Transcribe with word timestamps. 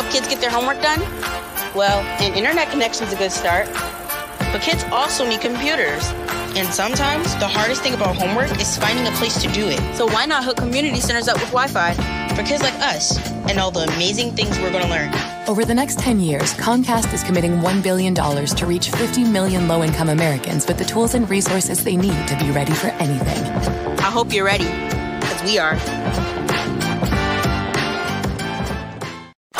help 0.00 0.12
kids 0.12 0.28
get 0.28 0.40
their 0.40 0.50
homework 0.50 0.80
done? 0.80 1.00
Well, 1.74 2.00
an 2.22 2.32
internet 2.34 2.70
connection 2.70 3.06
is 3.06 3.12
a 3.12 3.16
good 3.16 3.32
start. 3.32 3.66
But 4.52 4.62
kids 4.62 4.82
also 4.90 5.28
need 5.28 5.42
computers. 5.42 6.10
And 6.56 6.66
sometimes 6.68 7.36
the 7.36 7.46
hardest 7.46 7.82
thing 7.82 7.92
about 7.94 8.16
homework 8.16 8.50
is 8.58 8.78
finding 8.78 9.06
a 9.06 9.10
place 9.12 9.40
to 9.42 9.48
do 9.52 9.68
it. 9.68 9.78
So 9.94 10.06
why 10.06 10.24
not 10.24 10.42
hook 10.42 10.56
community 10.56 11.00
centers 11.00 11.28
up 11.28 11.36
with 11.36 11.50
Wi 11.50 11.68
Fi 11.68 11.92
for 12.34 12.42
kids 12.42 12.62
like 12.62 12.74
us 12.74 13.18
and 13.48 13.60
all 13.60 13.70
the 13.70 13.82
amazing 13.94 14.32
things 14.32 14.58
we're 14.58 14.72
going 14.72 14.84
to 14.84 14.90
learn? 14.90 15.12
Over 15.46 15.66
the 15.66 15.74
next 15.74 15.98
10 15.98 16.18
years, 16.18 16.54
Comcast 16.54 17.12
is 17.12 17.22
committing 17.22 17.58
$1 17.58 17.82
billion 17.82 18.14
to 18.14 18.66
reach 18.66 18.90
50 18.90 19.24
million 19.24 19.68
low 19.68 19.84
income 19.84 20.08
Americans 20.08 20.66
with 20.66 20.78
the 20.78 20.84
tools 20.84 21.14
and 21.14 21.28
resources 21.28 21.84
they 21.84 21.96
need 21.96 22.26
to 22.26 22.36
be 22.38 22.50
ready 22.50 22.72
for 22.72 22.88
anything. 23.04 23.44
I 23.98 24.10
hope 24.10 24.32
you're 24.32 24.46
ready, 24.46 24.64
because 25.20 25.42
we 25.44 25.58
are. 25.58 25.76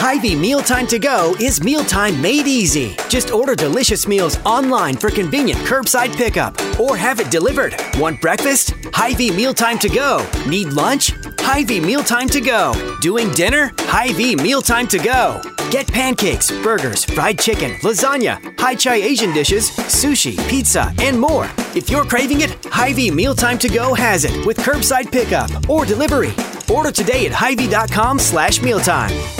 Hy-Vee 0.02 0.34
Mealtime 0.34 0.86
to 0.86 0.98
Go 0.98 1.36
is 1.38 1.62
mealtime 1.62 2.22
made 2.22 2.46
easy. 2.46 2.96
Just 3.10 3.32
order 3.32 3.54
delicious 3.54 4.08
meals 4.08 4.38
online 4.46 4.96
for 4.96 5.10
convenient 5.10 5.60
curbside 5.60 6.16
pickup 6.16 6.58
or 6.80 6.96
have 6.96 7.20
it 7.20 7.30
delivered. 7.30 7.76
Want 7.98 8.18
breakfast? 8.18 8.72
Hy-Vee 8.94 9.30
Mealtime 9.30 9.78
to 9.78 9.90
Go. 9.90 10.26
Need 10.48 10.68
lunch? 10.68 11.12
Hy-Vee 11.40 11.80
Mealtime 11.80 12.30
to 12.30 12.40
Go. 12.40 12.72
Doing 13.02 13.30
dinner? 13.32 13.72
Hy-Vee 13.78 14.36
Mealtime 14.36 14.88
to 14.88 14.98
Go. 14.98 15.42
Get 15.70 15.86
pancakes, 15.86 16.50
burgers, 16.62 17.04
fried 17.04 17.38
chicken, 17.38 17.72
lasagna, 17.82 18.40
Hy-Chi 18.58 18.94
Asian 18.94 19.34
dishes, 19.34 19.68
sushi, 19.70 20.34
pizza, 20.48 20.94
and 21.00 21.20
more. 21.20 21.46
If 21.76 21.90
you're 21.90 22.06
craving 22.06 22.40
it, 22.40 22.56
Hy-Vee 22.64 23.10
Mealtime 23.10 23.58
to 23.58 23.68
Go 23.68 23.92
has 23.92 24.24
it 24.24 24.46
with 24.46 24.56
curbside 24.56 25.12
pickup 25.12 25.50
or 25.68 25.84
delivery. 25.84 26.32
Order 26.72 26.90
today 26.90 27.26
at 27.26 27.32
Hy-Vee.com 27.32 28.18
slash 28.18 28.62
mealtime. 28.62 29.39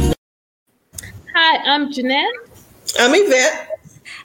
Hi, 1.43 1.57
I'm 1.73 1.91
Jeanette. 1.91 2.29
I'm 2.99 3.15
Yvette. 3.15 3.67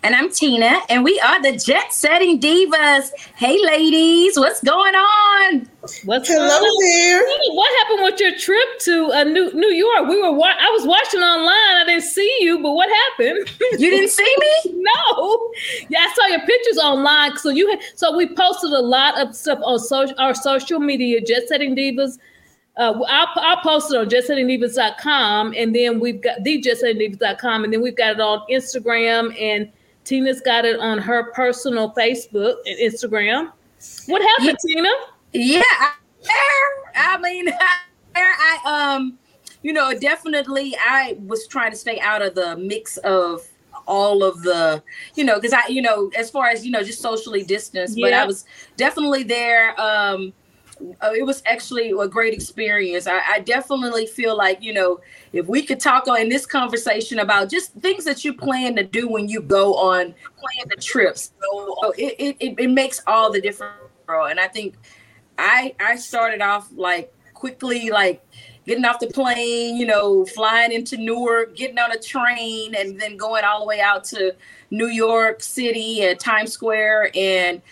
And 0.03 0.15
I'm 0.15 0.31
Tina, 0.31 0.81
and 0.91 1.03
we 1.03 1.19
are 1.21 1.41
the 1.41 1.53
Jet 1.53 1.91
Setting 1.91 2.39
Divas. 2.39 3.09
Hey, 3.37 3.59
ladies, 3.65 4.37
what's 4.37 4.63
going 4.63 4.95
on? 4.95 5.67
What's 6.05 6.29
Hello 6.29 6.47
going 6.47 6.63
on? 6.63 6.85
there. 6.85 7.25
What 7.55 7.73
happened 7.79 8.03
with 8.05 8.21
your 8.21 8.37
trip 8.37 8.69
to 8.81 9.13
uh, 9.15 9.25
New 9.25 9.51
New 9.55 9.71
York? 9.71 10.11
We 10.11 10.21
were 10.21 10.31
wa- 10.31 10.59
I 10.61 10.69
was 10.77 10.87
watching 10.87 11.21
online. 11.21 11.77
I 11.81 11.85
didn't 11.87 12.03
see 12.05 12.37
you, 12.41 12.63
but 12.63 12.73
what 12.73 12.91
happened? 12.91 13.51
You 13.81 13.89
didn't 13.91 14.11
see 14.11 14.35
me? 14.39 14.83
no. 15.07 15.53
Yeah, 15.89 16.01
I 16.01 16.13
saw 16.15 16.27
your 16.27 16.41
pictures 16.41 16.77
online. 16.77 17.39
So 17.39 17.49
you 17.49 17.71
had, 17.71 17.81
so 17.95 18.15
we 18.15 18.27
posted 18.29 18.73
a 18.73 18.83
lot 18.83 19.19
of 19.19 19.35
stuff 19.35 19.59
on 19.65 19.79
social 19.79 20.15
our 20.19 20.35
social 20.35 20.81
media, 20.81 21.23
Jet 21.23 21.49
Setting 21.49 21.75
Divas. 21.75 22.19
Uh, 22.77 23.01
I'll, 23.09 23.29
I'll 23.37 23.57
post 23.63 23.93
it 23.93 23.97
on 23.97 24.07
jetsettingdivas.com 24.09 25.55
and 25.57 25.75
then 25.75 25.99
we've 25.99 26.21
got 26.21 26.45
the 26.45 26.63
jetsettingdivas.com 26.63 27.65
and 27.65 27.73
then 27.73 27.81
we've 27.81 27.97
got 27.97 28.13
it 28.13 28.21
on 28.21 28.41
Instagram 28.51 29.35
and 29.41 29.71
Tina's 30.05 30.41
got 30.41 30.65
it 30.65 30.79
on 30.79 30.99
her 30.99 31.33
personal 31.33 31.93
Facebook 31.93 32.57
and 32.67 32.79
Instagram. 32.79 33.51
What 34.07 34.23
happened, 34.23 34.59
Tina? 34.65 34.89
Yeah, 35.33 35.63
I, 35.81 35.93
I 36.95 37.19
mean, 37.19 37.49
I 38.17 38.95
um, 38.95 39.19
you 39.63 39.73
know, 39.73 39.99
definitely, 39.99 40.77
I 40.79 41.17
was 41.27 41.47
trying 41.49 41.73
to 41.73 41.77
stay 41.77 41.99
out 42.01 42.23
of 42.23 42.35
the 42.35 42.57
mix 42.57 42.99
of 42.99 43.43
all 43.87 44.23
of 44.23 44.43
the, 44.43 44.83
you 45.15 45.25
know, 45.25 45.37
because 45.37 45.53
I, 45.53 45.67
you 45.69 45.83
know, 45.83 46.11
as 46.17 46.31
far 46.31 46.49
as 46.49 46.65
you 46.65 46.71
know, 46.71 46.83
just 46.83 47.01
socially 47.01 47.43
distanced. 47.43 47.99
But 48.01 48.13
I 48.13 48.25
was 48.25 48.45
definitely 48.77 49.25
there. 49.25 49.79
Um, 49.81 50.33
Oh, 51.01 51.15
it 51.15 51.25
was 51.25 51.43
actually 51.47 51.91
a 51.91 52.09
great 52.09 52.35
experience. 52.35 53.07
I, 53.07 53.21
I 53.27 53.41
definitely 53.41 54.07
feel 54.07 54.37
like 54.37 54.63
you 54.63 54.75
know 54.75 55.01
if 55.33 55.47
we 55.47 55.63
could 55.63 55.81
talk 55.81 56.07
on 56.09 56.21
in 56.21 56.29
this 56.29 56.45
conversation 56.45 57.19
about 57.19 57.51
just 57.51 57.73
things 57.75 58.05
that 58.05 58.25
you 58.25 58.35
plan 58.35 58.77
to 58.77 58.85
do 58.85 59.09
when 59.09 59.29
you 59.29 59.41
go 59.41 59.75
on 59.75 60.15
plan 60.37 60.69
the 60.69 60.81
trips, 60.81 61.33
so 61.41 61.93
it, 61.97 62.37
it, 62.41 62.55
it, 62.59 62.71
makes 62.71 63.01
all 63.07 63.33
the 63.33 63.41
difference. 63.41 63.73
And 64.09 64.39
I 64.39 64.49
think 64.49 64.75
I 65.39 65.75
I 65.81 65.97
started 65.97 66.43
off 66.43 66.69
like 66.75 67.13
quickly 67.35 67.91
like 67.91 68.23
getting 68.67 68.85
off 68.85 68.99
the 68.99 69.07
plane, 69.07 69.77
you 69.77 69.87
know, 69.87 70.27
flying 70.27 70.73
into 70.73 70.97
Newark, 70.97 71.57
getting 71.57 71.79
on 71.79 71.93
a 71.93 71.99
train, 71.99 72.75
and 72.75 73.01
then 73.01 73.17
going 73.17 73.45
all 73.45 73.61
the 73.61 73.67
way 73.67 73.81
out 73.81 74.05
to 74.05 74.35
New 74.71 74.89
York 74.89 75.43
City 75.43 76.03
and 76.03 76.19
Times 76.19 76.53
Square 76.53 77.13
and 77.15 77.63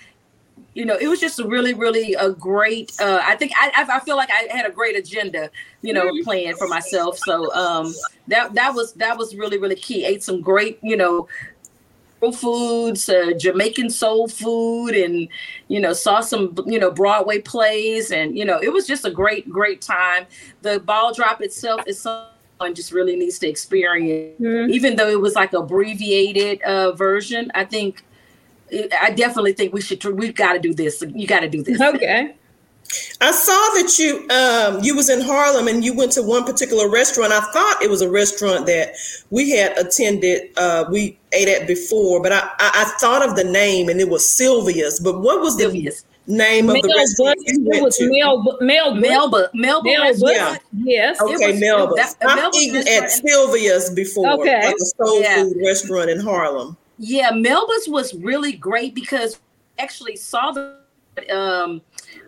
you 0.74 0.84
know, 0.84 0.96
it 1.00 1.06
was 1.06 1.20
just 1.20 1.38
a 1.38 1.46
really, 1.46 1.72
really 1.72 2.14
a 2.14 2.30
great. 2.30 2.92
Uh, 3.00 3.20
I 3.22 3.36
think 3.36 3.52
I, 3.56 3.86
I 3.88 4.00
feel 4.00 4.16
like 4.16 4.30
I 4.30 4.48
had 4.54 4.66
a 4.66 4.72
great 4.72 4.96
agenda, 4.96 5.50
you 5.82 5.92
know, 5.92 6.10
planned 6.24 6.58
for 6.58 6.66
myself. 6.66 7.16
So 7.18 7.52
um, 7.54 7.94
that 8.26 8.54
that 8.54 8.74
was 8.74 8.92
that 8.94 9.16
was 9.16 9.36
really, 9.36 9.58
really 9.58 9.76
key. 9.76 10.04
Ate 10.04 10.22
some 10.22 10.40
great, 10.40 10.80
you 10.82 10.96
know, 10.96 11.28
foods, 12.32 13.08
uh, 13.08 13.32
Jamaican 13.38 13.90
soul 13.90 14.28
food, 14.28 14.96
and 14.96 15.28
you 15.68 15.78
know, 15.78 15.92
saw 15.92 16.20
some 16.20 16.56
you 16.66 16.78
know 16.78 16.90
Broadway 16.90 17.38
plays, 17.38 18.10
and 18.10 18.36
you 18.36 18.44
know, 18.44 18.58
it 18.60 18.72
was 18.72 18.86
just 18.86 19.04
a 19.04 19.10
great, 19.10 19.48
great 19.48 19.80
time. 19.80 20.26
The 20.62 20.80
ball 20.80 21.12
drop 21.14 21.40
itself 21.40 21.82
is 21.86 22.00
something 22.00 22.74
just 22.74 22.92
really 22.92 23.14
needs 23.14 23.38
to 23.40 23.48
experience, 23.48 24.40
even 24.40 24.96
though 24.96 25.08
it 25.08 25.20
was 25.20 25.34
like 25.34 25.52
abbreviated 25.52 26.62
uh, 26.62 26.92
version. 26.92 27.52
I 27.54 27.64
think. 27.64 28.04
I 29.00 29.10
definitely 29.10 29.52
think 29.52 29.72
we 29.72 29.80
should. 29.80 30.04
We've 30.04 30.34
got 30.34 30.54
to 30.54 30.58
do 30.58 30.74
this. 30.74 31.02
You 31.14 31.26
got 31.26 31.40
to 31.40 31.48
do 31.48 31.62
this. 31.62 31.80
Okay. 31.80 32.34
I 33.20 33.32
saw 33.32 33.52
that 33.52 33.98
you 33.98 34.28
um 34.28 34.84
you 34.84 34.94
was 34.94 35.08
in 35.08 35.20
Harlem 35.22 35.66
and 35.68 35.82
you 35.84 35.94
went 35.94 36.12
to 36.12 36.22
one 36.22 36.44
particular 36.44 36.88
restaurant. 36.88 37.32
I 37.32 37.40
thought 37.40 37.82
it 37.82 37.90
was 37.90 38.02
a 38.02 38.10
restaurant 38.10 38.66
that 38.66 38.94
we 39.30 39.50
had 39.50 39.76
attended. 39.78 40.50
Uh, 40.56 40.84
we 40.90 41.18
ate 41.32 41.48
at 41.48 41.66
before, 41.66 42.22
but 42.22 42.30
I, 42.32 42.40
I 42.58 42.70
I 42.82 42.84
thought 43.00 43.26
of 43.26 43.36
the 43.36 43.44
name 43.44 43.88
and 43.88 44.00
it 44.00 44.08
was 44.10 44.28
Sylvia's. 44.28 45.00
But 45.00 45.20
what 45.22 45.40
was 45.40 45.56
the 45.56 45.64
Sylvia's. 45.64 46.04
name 46.26 46.68
of 46.68 46.76
the 46.82 46.88
Mel 46.88 46.98
restaurant 46.98 47.36
Bush, 47.38 47.46
you 47.56 47.70
it 47.72 47.82
was 47.82 47.96
to? 47.96 48.10
Mel, 48.10 48.58
Mel, 48.60 48.94
Melba, 48.94 49.50
Melba, 49.54 49.84
Mel 49.88 50.02
restaurant. 50.02 50.60
Bush. 50.72 50.82
Yes. 50.84 51.20
Okay, 51.22 51.52
was- 51.52 51.60
Melba's. 51.60 51.96
that- 51.96 52.16
I've 52.28 52.36
Melba's 52.36 52.60
eaten 52.62 52.86
at 52.88 53.10
Sylvia's 53.10 53.90
before, 53.94 54.30
Okay. 54.34 54.66
like 54.66 54.74
a 54.76 54.84
soul 55.04 55.20
Yeah. 55.22 55.42
food 55.42 55.56
restaurant 55.64 56.10
in 56.10 56.20
Harlem. 56.20 56.76
Yeah, 56.98 57.30
Melba's 57.30 57.88
was 57.88 58.14
really 58.14 58.52
great 58.52 58.94
because 58.94 59.40
actually 59.78 60.16
saw 60.16 60.52
the 60.52 60.78
um 61.32 61.80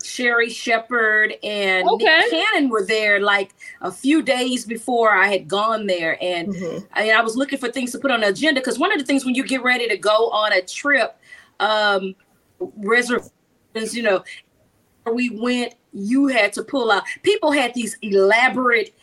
Sherri 0.02 0.48
Shepherd 0.48 1.34
and 1.42 1.88
Okay. 1.88 2.04
Nick 2.04 2.30
Cannon 2.30 2.68
were 2.68 2.84
there 2.84 3.20
like 3.20 3.52
a 3.80 3.90
few 3.90 4.22
days 4.22 4.64
before 4.64 5.10
I 5.12 5.28
had 5.28 5.48
gone 5.48 5.86
there, 5.86 6.16
and 6.22 6.54
I, 6.92 7.10
I 7.10 7.20
was 7.20 7.36
looking 7.36 7.58
for 7.58 7.68
things 7.68 7.92
to 7.92 7.98
put 7.98 8.10
on 8.10 8.20
the 8.20 8.28
agenda 8.28 8.60
because 8.60 8.78
one 8.78 8.92
of 8.92 8.98
the 8.98 9.04
things 9.04 9.24
when 9.24 9.34
you 9.34 9.44
get 9.44 9.62
ready 9.62 9.88
to 9.88 9.96
go 9.96 10.30
on 10.30 10.52
a 10.52 10.62
trip, 10.62 11.18
um, 11.60 12.14
reservations, 12.76 13.32
you 13.92 14.02
know, 14.02 14.22
we 15.12 15.30
went, 15.30 15.74
you 15.92 16.26
had 16.28 16.52
to 16.54 16.62
pull 16.62 16.90
out. 16.90 17.04
People 17.22 17.50
had 17.52 17.74
these 17.74 17.96
elaborate 18.02 18.94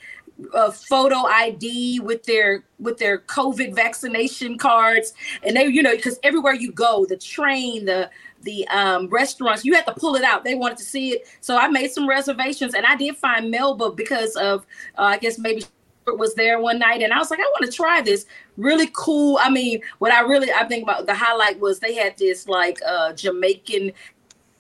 photo 0.71 1.25
ID 1.25 1.99
with 1.99 2.23
their 2.23 2.63
with 2.79 2.97
their 2.97 3.19
COVID 3.19 3.75
vaccination 3.75 4.57
cards, 4.57 5.13
and 5.43 5.55
they, 5.55 5.65
you 5.65 5.83
know, 5.83 5.95
because 5.95 6.19
everywhere 6.23 6.53
you 6.53 6.71
go, 6.71 7.05
the 7.05 7.17
train, 7.17 7.85
the 7.85 8.09
the 8.41 8.67
um, 8.67 9.07
restaurants, 9.07 9.63
you 9.63 9.73
had 9.73 9.85
to 9.85 9.93
pull 9.93 10.15
it 10.15 10.23
out. 10.23 10.43
They 10.43 10.55
wanted 10.55 10.77
to 10.79 10.83
see 10.83 11.11
it, 11.11 11.27
so 11.39 11.57
I 11.57 11.67
made 11.67 11.91
some 11.91 12.07
reservations, 12.07 12.73
and 12.73 12.85
I 12.85 12.95
did 12.95 13.17
find 13.17 13.49
Melba 13.51 13.91
because 13.91 14.35
of 14.35 14.65
uh, 14.97 15.03
I 15.03 15.17
guess 15.17 15.37
maybe 15.37 15.63
it 16.07 16.17
was 16.17 16.33
there 16.35 16.59
one 16.59 16.79
night, 16.79 17.01
and 17.01 17.13
I 17.13 17.19
was 17.19 17.29
like, 17.29 17.39
I 17.39 17.43
want 17.43 17.71
to 17.71 17.75
try 17.75 18.01
this. 18.01 18.25
Really 18.57 18.89
cool. 18.93 19.39
I 19.41 19.49
mean, 19.49 19.81
what 19.99 20.11
I 20.11 20.21
really 20.21 20.51
I 20.51 20.65
think 20.65 20.83
about 20.83 21.05
the 21.05 21.15
highlight 21.15 21.59
was 21.59 21.79
they 21.79 21.93
had 21.93 22.17
this 22.17 22.47
like 22.47 22.79
uh, 22.85 23.13
Jamaican 23.13 23.91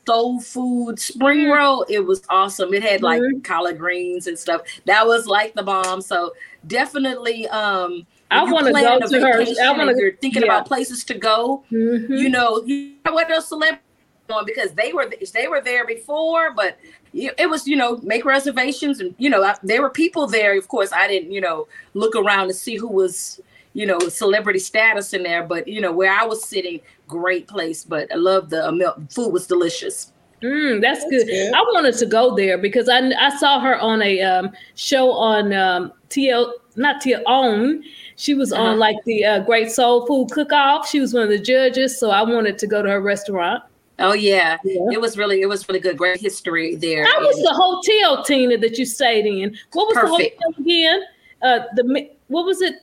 soul 0.05 0.39
food 0.39 0.99
spring 0.99 1.39
mm-hmm. 1.39 1.51
roll. 1.51 1.85
It 1.89 1.99
was 1.99 2.23
awesome. 2.29 2.73
It 2.73 2.83
had 2.83 3.01
like 3.01 3.21
mm-hmm. 3.21 3.39
collard 3.39 3.77
greens 3.77 4.27
and 4.27 4.37
stuff. 4.37 4.61
That 4.85 5.05
was 5.05 5.27
like 5.27 5.53
the 5.53 5.63
bomb. 5.63 6.01
So 6.01 6.33
definitely 6.67 7.47
um 7.49 8.05
I 8.31 8.43
wanna 8.43 8.71
plan 8.71 8.99
go 8.99 9.07
to 9.07 9.21
her- 9.21 9.45
I 9.63 9.71
wanna- 9.77 9.93
you're 9.95 10.15
thinking 10.17 10.41
yeah. 10.41 10.47
about 10.47 10.65
places 10.65 11.03
to 11.05 11.13
go, 11.13 11.63
mm-hmm. 11.71 12.13
you 12.13 12.29
know, 12.29 12.63
you 12.65 12.95
know 13.05 13.13
what 13.13 13.29
those 13.29 13.47
celebrities 13.47 13.81
on 14.29 14.45
because 14.45 14.71
they 14.71 14.93
were 14.93 15.09
they 15.33 15.47
were 15.47 15.61
there 15.61 15.85
before, 15.85 16.53
but 16.53 16.77
it 17.13 17.49
was 17.49 17.67
you 17.67 17.75
know 17.75 17.97
make 18.03 18.25
reservations 18.25 18.99
and 18.99 19.13
you 19.17 19.29
know 19.29 19.43
I, 19.43 19.55
there 19.63 19.81
were 19.81 19.89
people 19.89 20.27
there. 20.27 20.57
Of 20.57 20.67
course, 20.67 20.91
I 20.91 21.07
didn't 21.07 21.31
you 21.31 21.41
know 21.41 21.67
look 21.93 22.15
around 22.15 22.47
to 22.47 22.53
see 22.53 22.75
who 22.75 22.87
was 22.87 23.41
you 23.73 23.85
know, 23.85 23.99
celebrity 23.99 24.59
status 24.59 25.13
in 25.13 25.23
there. 25.23 25.43
But 25.43 25.67
you 25.67 25.81
know, 25.81 25.91
where 25.91 26.11
I 26.11 26.25
was 26.25 26.47
sitting, 26.47 26.79
great 27.07 27.47
place. 27.47 27.83
But 27.83 28.11
I 28.11 28.15
love 28.15 28.49
the 28.49 28.65
uh, 28.67 28.95
food 29.09 29.31
was 29.31 29.47
delicious. 29.47 30.11
Mm, 30.41 30.81
that's, 30.81 30.99
that's 31.01 31.09
good. 31.09 31.27
good. 31.27 31.53
I 31.53 31.61
wanted 31.61 31.95
to 31.97 32.05
go 32.05 32.35
there 32.35 32.57
because 32.57 32.89
I 32.89 32.99
I 33.17 33.35
saw 33.37 33.59
her 33.59 33.77
on 33.79 34.01
a 34.01 34.21
um, 34.21 34.51
show 34.75 35.11
on 35.11 35.53
um, 35.53 35.93
TL 36.09 36.51
not 36.75 37.01
TL 37.01 37.23
OWN. 37.25 37.83
She 38.15 38.33
was 38.33 38.51
uh-huh. 38.51 38.63
on 38.63 38.79
like 38.79 38.97
the 39.05 39.25
uh, 39.25 39.39
Great 39.39 39.71
Soul 39.71 40.05
Food 40.05 40.31
Cook 40.31 40.51
Off. 40.51 40.87
She 40.89 40.99
was 40.99 41.13
one 41.13 41.23
of 41.23 41.29
the 41.29 41.39
judges, 41.39 41.99
so 41.99 42.11
I 42.11 42.21
wanted 42.23 42.57
to 42.59 42.67
go 42.67 42.81
to 42.81 42.89
her 42.89 43.01
restaurant. 43.01 43.63
Oh 43.99 44.13
yeah. 44.13 44.57
yeah. 44.63 44.81
it 44.91 44.99
was 44.99 45.17
really 45.17 45.41
it 45.41 45.45
was 45.45 45.67
really 45.69 45.79
good. 45.79 45.97
Great 45.97 46.19
history 46.19 46.75
there. 46.75 47.05
How 47.05 47.19
was 47.21 47.37
the 47.37 47.53
hotel, 47.53 48.23
Tina, 48.23 48.57
that 48.57 48.77
you 48.77 48.85
stayed 48.85 49.25
in? 49.25 49.55
What 49.71 49.87
was 49.87 49.97
Perfect. 49.97 50.39
the 50.39 50.45
hotel 50.45 50.63
again? 50.63 51.03
Uh, 51.41 51.59
the 51.75 52.09
what 52.27 52.45
was 52.45 52.61
it? 52.61 52.75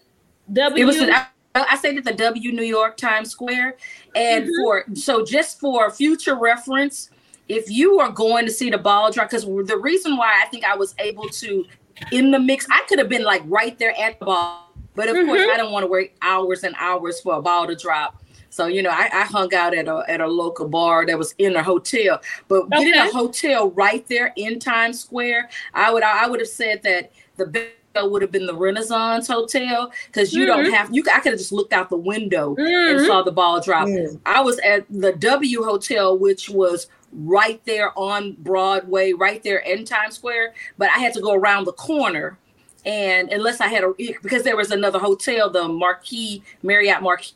W. 0.52 0.82
It 0.82 0.86
was. 0.86 0.98
An, 0.98 1.10
I 1.54 1.76
stayed 1.76 1.98
at 1.98 2.04
the 2.04 2.12
W 2.12 2.52
New 2.52 2.62
York 2.62 2.96
Times 2.96 3.30
Square, 3.30 3.76
and 4.14 4.44
mm-hmm. 4.44 4.62
for 4.62 4.84
so 4.94 5.24
just 5.24 5.58
for 5.58 5.90
future 5.90 6.36
reference, 6.36 7.10
if 7.48 7.68
you 7.68 7.98
are 7.98 8.10
going 8.10 8.46
to 8.46 8.52
see 8.52 8.70
the 8.70 8.78
ball 8.78 9.10
drop, 9.10 9.30
because 9.30 9.44
the 9.44 9.78
reason 9.80 10.16
why 10.16 10.40
I 10.44 10.48
think 10.48 10.64
I 10.64 10.76
was 10.76 10.94
able 10.98 11.28
to 11.28 11.66
in 12.12 12.30
the 12.30 12.38
mix, 12.38 12.66
I 12.70 12.84
could 12.88 12.98
have 12.98 13.08
been 13.08 13.24
like 13.24 13.42
right 13.46 13.78
there 13.78 13.98
at 13.98 14.18
the 14.20 14.26
ball, 14.26 14.72
but 14.94 15.08
of 15.08 15.16
mm-hmm. 15.16 15.26
course 15.26 15.40
I 15.52 15.56
don't 15.56 15.72
want 15.72 15.84
to 15.84 15.88
wait 15.88 16.12
hours 16.22 16.64
and 16.64 16.74
hours 16.78 17.20
for 17.20 17.34
a 17.34 17.42
ball 17.42 17.66
to 17.66 17.74
drop. 17.74 18.22
So 18.50 18.66
you 18.66 18.82
know, 18.82 18.90
I, 18.90 19.08
I, 19.12 19.24
hung 19.24 19.54
out 19.54 19.74
at 19.74 19.86
a 19.86 20.04
at 20.08 20.20
a 20.20 20.26
local 20.26 20.68
bar 20.68 21.06
that 21.06 21.16
was 21.16 21.34
in 21.38 21.54
a 21.54 21.62
hotel. 21.62 22.20
But 22.48 22.64
okay. 22.64 22.84
getting 22.84 22.94
a 22.94 23.12
hotel 23.12 23.70
right 23.70 24.06
there 24.08 24.32
in 24.36 24.58
Times 24.58 25.00
Square, 25.00 25.50
I 25.72 25.92
would 25.92 26.02
I 26.02 26.28
would 26.28 26.40
have 26.40 26.48
said 26.48 26.82
that 26.82 27.12
the 27.36 27.46
best 27.46 27.70
would 27.94 28.22
have 28.22 28.30
been 28.30 28.46
the 28.46 28.54
Renaissance 28.54 29.26
Hotel 29.26 29.92
because 30.06 30.32
you 30.32 30.46
mm-hmm. 30.46 30.62
don't 30.62 30.72
have 30.72 30.94
you. 30.94 31.04
I 31.12 31.20
could 31.20 31.32
have 31.32 31.38
just 31.38 31.52
looked 31.52 31.72
out 31.72 31.90
the 31.90 31.96
window 31.96 32.54
mm-hmm. 32.54 32.96
and 32.96 33.06
saw 33.06 33.22
the 33.22 33.32
ball 33.32 33.60
drop. 33.60 33.88
Mm-hmm. 33.88 34.16
I 34.26 34.40
was 34.40 34.58
at 34.60 34.86
the 34.90 35.12
W 35.12 35.62
Hotel, 35.64 36.16
which 36.16 36.48
was 36.48 36.88
right 37.12 37.60
there 37.64 37.96
on 37.98 38.36
Broadway, 38.38 39.12
right 39.12 39.42
there 39.42 39.58
in 39.58 39.84
Times 39.84 40.14
Square, 40.14 40.54
but 40.78 40.88
I 40.94 40.98
had 40.98 41.12
to 41.14 41.20
go 41.20 41.34
around 41.34 41.64
the 41.64 41.72
corner. 41.72 42.38
And 42.86 43.30
unless 43.30 43.60
I 43.60 43.66
had 43.66 43.84
a 43.84 43.92
because 44.22 44.42
there 44.42 44.56
was 44.56 44.70
another 44.70 44.98
hotel, 44.98 45.50
the 45.50 45.68
Marquis 45.68 46.42
Marriott 46.62 47.02
Marquis 47.02 47.34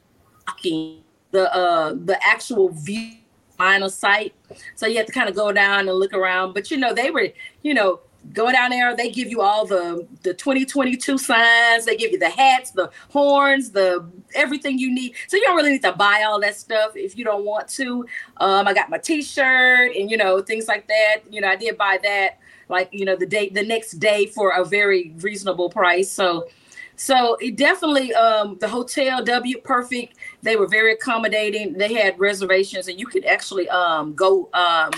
the 1.32 1.52
uh 1.54 1.94
the 2.04 2.18
actual 2.24 2.70
view 2.70 3.16
line 3.58 3.82
of 3.82 3.92
sight. 3.92 4.34
So 4.74 4.86
you 4.86 4.96
have 4.98 5.06
to 5.06 5.12
kind 5.12 5.28
of 5.28 5.34
go 5.34 5.52
down 5.52 5.88
and 5.88 5.98
look 5.98 6.14
around. 6.14 6.54
But 6.54 6.70
you 6.70 6.76
know, 6.76 6.94
they 6.94 7.10
were, 7.10 7.28
you 7.62 7.74
know, 7.74 8.00
go 8.32 8.50
down 8.50 8.70
there, 8.70 8.96
they 8.96 9.10
give 9.10 9.28
you 9.28 9.40
all 9.40 9.66
the 9.66 10.06
the 10.22 10.34
2022 10.34 11.18
signs, 11.18 11.84
they 11.84 11.96
give 11.96 12.12
you 12.12 12.18
the 12.18 12.30
hats, 12.30 12.70
the 12.70 12.90
horns, 13.10 13.70
the 13.70 14.04
everything 14.34 14.78
you 14.78 14.92
need. 14.92 15.14
So 15.28 15.36
you 15.36 15.44
don't 15.44 15.56
really 15.56 15.72
need 15.72 15.82
to 15.82 15.92
buy 15.92 16.24
all 16.26 16.40
that 16.40 16.56
stuff 16.56 16.92
if 16.96 17.16
you 17.16 17.24
don't 17.24 17.44
want 17.44 17.68
to. 17.70 18.06
Um, 18.38 18.66
I 18.66 18.74
got 18.74 18.90
my 18.90 18.98
t-shirt 18.98 19.94
and 19.96 20.10
you 20.10 20.16
know, 20.16 20.40
things 20.40 20.68
like 20.68 20.86
that. 20.88 21.22
You 21.30 21.40
know, 21.40 21.48
I 21.48 21.56
did 21.56 21.76
buy 21.76 21.98
that 22.02 22.38
like, 22.68 22.88
you 22.92 23.04
know, 23.04 23.16
the 23.16 23.26
day 23.26 23.48
the 23.48 23.64
next 23.64 23.92
day 23.92 24.26
for 24.26 24.50
a 24.50 24.64
very 24.64 25.14
reasonable 25.18 25.70
price. 25.70 26.10
So 26.10 26.48
so 26.96 27.36
it 27.40 27.56
definitely 27.56 28.14
um, 28.14 28.56
the 28.60 28.68
hotel 28.68 29.22
W 29.22 29.60
Perfect. 29.60 30.16
They 30.42 30.56
were 30.56 30.68
very 30.68 30.92
accommodating. 30.92 31.72
They 31.74 31.92
had 31.92 32.18
reservations, 32.18 32.88
and 32.88 32.98
you 32.98 33.06
could 33.06 33.24
actually 33.24 33.68
um, 33.68 34.14
go 34.14 34.48
um, 34.54 34.92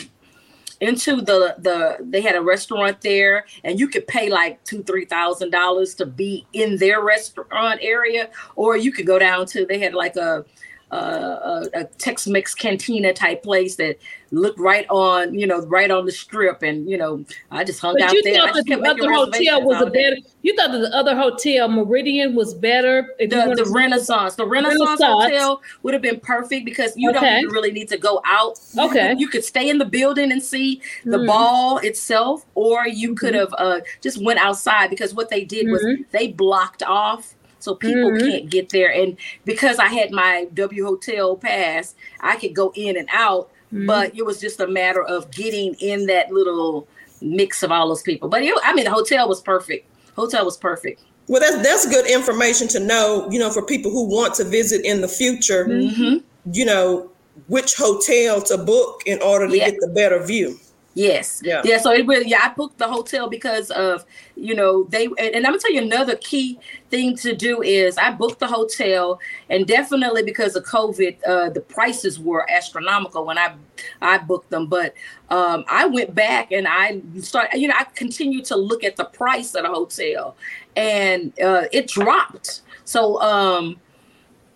into 0.81 1.17
the 1.17 1.57
the. 1.59 1.99
They 2.01 2.21
had 2.21 2.37
a 2.37 2.43
restaurant 2.43 3.01
there, 3.01 3.47
and 3.65 3.79
you 3.79 3.89
could 3.89 4.07
pay 4.07 4.29
like 4.31 4.63
two 4.65 4.83
three 4.83 5.05
thousand 5.05 5.51
dollars 5.51 5.95
to 5.97 6.07
be 6.07 6.47
in 6.53 6.77
their 6.77 7.03
restaurant 7.03 7.81
area, 7.83 8.31
or 8.57 8.77
you 8.77 8.93
could 8.93 9.07
go 9.07 9.19
down 9.19 9.47
to. 9.47 9.67
They 9.67 9.79
had 9.79 9.95
like 9.95 10.17
a 10.17 10.45
a, 10.91 11.67
a 11.75 11.85
Tex-Mex 11.85 12.55
cantina 12.55 13.13
type 13.13 13.43
place 13.43 13.77
that 13.77 13.99
looked 14.31 14.59
right 14.59 14.87
on, 14.89 15.39
you 15.39 15.47
know, 15.47 15.61
right 15.67 15.91
on 15.91 16.07
the 16.07 16.13
strip, 16.13 16.63
and 16.63 16.89
you 16.89 16.97
know, 16.97 17.25
I 17.51 17.65
just 17.65 17.81
hung 17.81 17.95
but 17.95 18.03
out 18.03 18.13
you 18.13 18.23
there. 18.23 18.41
Thought 18.41 18.55
that 18.55 18.67
the 18.67 18.83
other 18.83 19.13
hotel 19.13 19.63
was 19.63 19.83
a 19.83 19.91
better. 19.91 20.17
You 20.43 20.55
thought 20.57 20.73
that 20.73 20.79
the 20.79 20.95
other 20.95 21.17
hotel, 21.17 21.69
Meridian, 21.69 22.35
was 22.35 22.55
better. 22.55 23.15
The, 23.19 23.27
the 23.27 23.71
Renaissance, 23.73 24.35
the 24.35 24.47
Renaissance, 24.47 25.01
Renaissance, 25.01 25.03
Hotel 25.03 25.63
would 25.83 25.95
have 25.95 26.03
been 26.03 26.21
perfect 26.21 26.65
because 26.65 26.93
you 26.97 27.11
okay. 27.11 27.43
don't 27.43 27.53
really 27.53 27.73
need 27.73 27.89
to 27.89 27.99
go 27.99 28.21
out. 28.25 28.59
Okay, 28.79 29.13
you, 29.13 29.21
you 29.21 29.29
could 29.29 29.45
stay 29.45 29.69
in 29.69 29.79
the 29.79 29.85
building 29.85 30.33
and 30.33 30.43
see 30.43 30.81
the 31.05 31.19
mm. 31.19 31.27
ball 31.27 31.79
itself, 31.79 32.47
or 32.55 32.87
you 32.87 33.15
could 33.15 33.35
mm-hmm. 33.35 33.53
have 33.53 33.55
uh, 33.59 33.81
just 34.01 34.23
went 34.23 34.39
outside 34.39 34.91
because 34.91 35.15
what 35.15 35.31
they 35.31 35.45
did 35.45 35.67
mm-hmm. 35.67 35.73
was 35.73 36.07
they 36.11 36.29
blocked 36.29 36.83
off 36.83 37.35
so 37.67 37.75
people 37.75 38.11
mm-hmm. 38.13 38.29
can't 38.29 38.51
get 38.51 38.69
there. 38.69 38.93
And 38.93 39.17
because 39.45 39.79
I 39.79 39.89
had 39.89 40.13
my 40.13 40.47
W 40.55 40.85
Hotel 40.85 41.37
pass, 41.37 41.97
I 42.21 42.37
could 42.37 42.55
go 42.55 42.73
in 42.77 42.97
and 42.97 43.09
out, 43.13 43.51
mm-hmm. 43.67 43.87
but 43.87 44.17
it 44.17 44.25
was 44.25 44.41
just 44.41 44.61
a 44.61 44.67
matter 44.67 45.03
of 45.03 45.31
getting 45.31 45.75
in 45.75 46.07
that 46.07 46.31
little 46.33 46.89
mix 47.21 47.63
of 47.63 47.71
all 47.71 47.89
those 47.89 48.03
people. 48.03 48.29
But 48.29 48.43
it, 48.43 48.55
I 48.65 48.75
mean, 48.75 48.85
the 48.85 48.91
hotel 48.91 49.29
was 49.29 49.41
perfect. 49.41 49.89
Hotel 50.15 50.45
was 50.45 50.57
perfect. 50.57 51.03
Well, 51.29 51.41
that's 51.41 51.63
that's 51.63 51.87
good 51.89 52.09
information 52.09 52.69
to 52.69 52.81
know. 52.81 53.29
You 53.31 53.39
know, 53.39 53.51
for 53.51 53.63
people 53.63 53.91
who 53.91 54.09
want 54.09 54.35
to 54.35 54.45
visit 54.45 54.85
in 54.85 55.01
the 55.01 55.09
future, 55.09 55.67
mm-hmm. 55.67 56.19
you 56.53 56.65
know, 56.65 57.11
which 57.49 57.75
hotel 57.75 58.41
to 58.43 58.59
book 58.59 59.03
in 59.07 59.21
order 59.23 59.49
to 59.49 59.57
yeah. 59.57 59.71
get 59.71 59.81
the 59.81 59.89
better 59.89 60.25
view. 60.25 60.59
Yes. 60.97 61.43
Yeah. 61.45 61.61
Yeah. 61.63 61.77
So 61.77 61.93
it 61.93 62.07
really, 62.07 62.27
yeah, 62.27 62.41
I 62.43 62.55
booked 62.55 62.79
the 62.79 62.89
hotel 62.89 63.29
because 63.29 63.71
of, 63.71 64.07
you 64.35 64.55
know, 64.55 64.85
they, 64.85 65.05
and, 65.05 65.19
and 65.19 65.47
I'm 65.47 65.53
gonna 65.53 65.59
tell 65.59 65.73
you 65.73 65.83
another 65.83 66.17
key 66.17 66.59
thing 66.89 67.15
to 67.19 67.37
do 67.37 67.61
is 67.61 67.99
I 67.99 68.13
booked 68.13 68.39
the 68.41 68.47
hotel, 68.47 69.21
and 69.51 69.67
definitely 69.67 70.23
because 70.23 70.57
of 70.57 70.65
COVID, 70.65 71.19
uh, 71.29 71.51
the 71.51 71.61
prices 71.61 72.19
were 72.19 72.51
astronomical 72.51 73.27
when 73.27 73.37
I 73.37 73.55
I 74.01 74.17
booked 74.17 74.49
them. 74.49 74.69
But 74.69 74.95
um, 75.29 75.67
I 75.69 75.85
went 75.85 76.15
back 76.15 76.51
and 76.51 76.67
I 76.67 77.03
started, 77.21 77.59
you 77.61 77.69
know, 77.69 77.75
I 77.79 77.85
continued 77.85 78.47
to 78.47 78.57
look 78.57 78.83
at 78.83 78.97
the 78.97 79.05
price 79.05 79.55
of 79.55 79.65
the 79.65 79.69
hotel, 79.69 80.35
and 80.77 81.39
uh, 81.41 81.65
it 81.73 81.89
dropped. 81.89 82.63
So 82.87 83.21
um, 83.21 83.77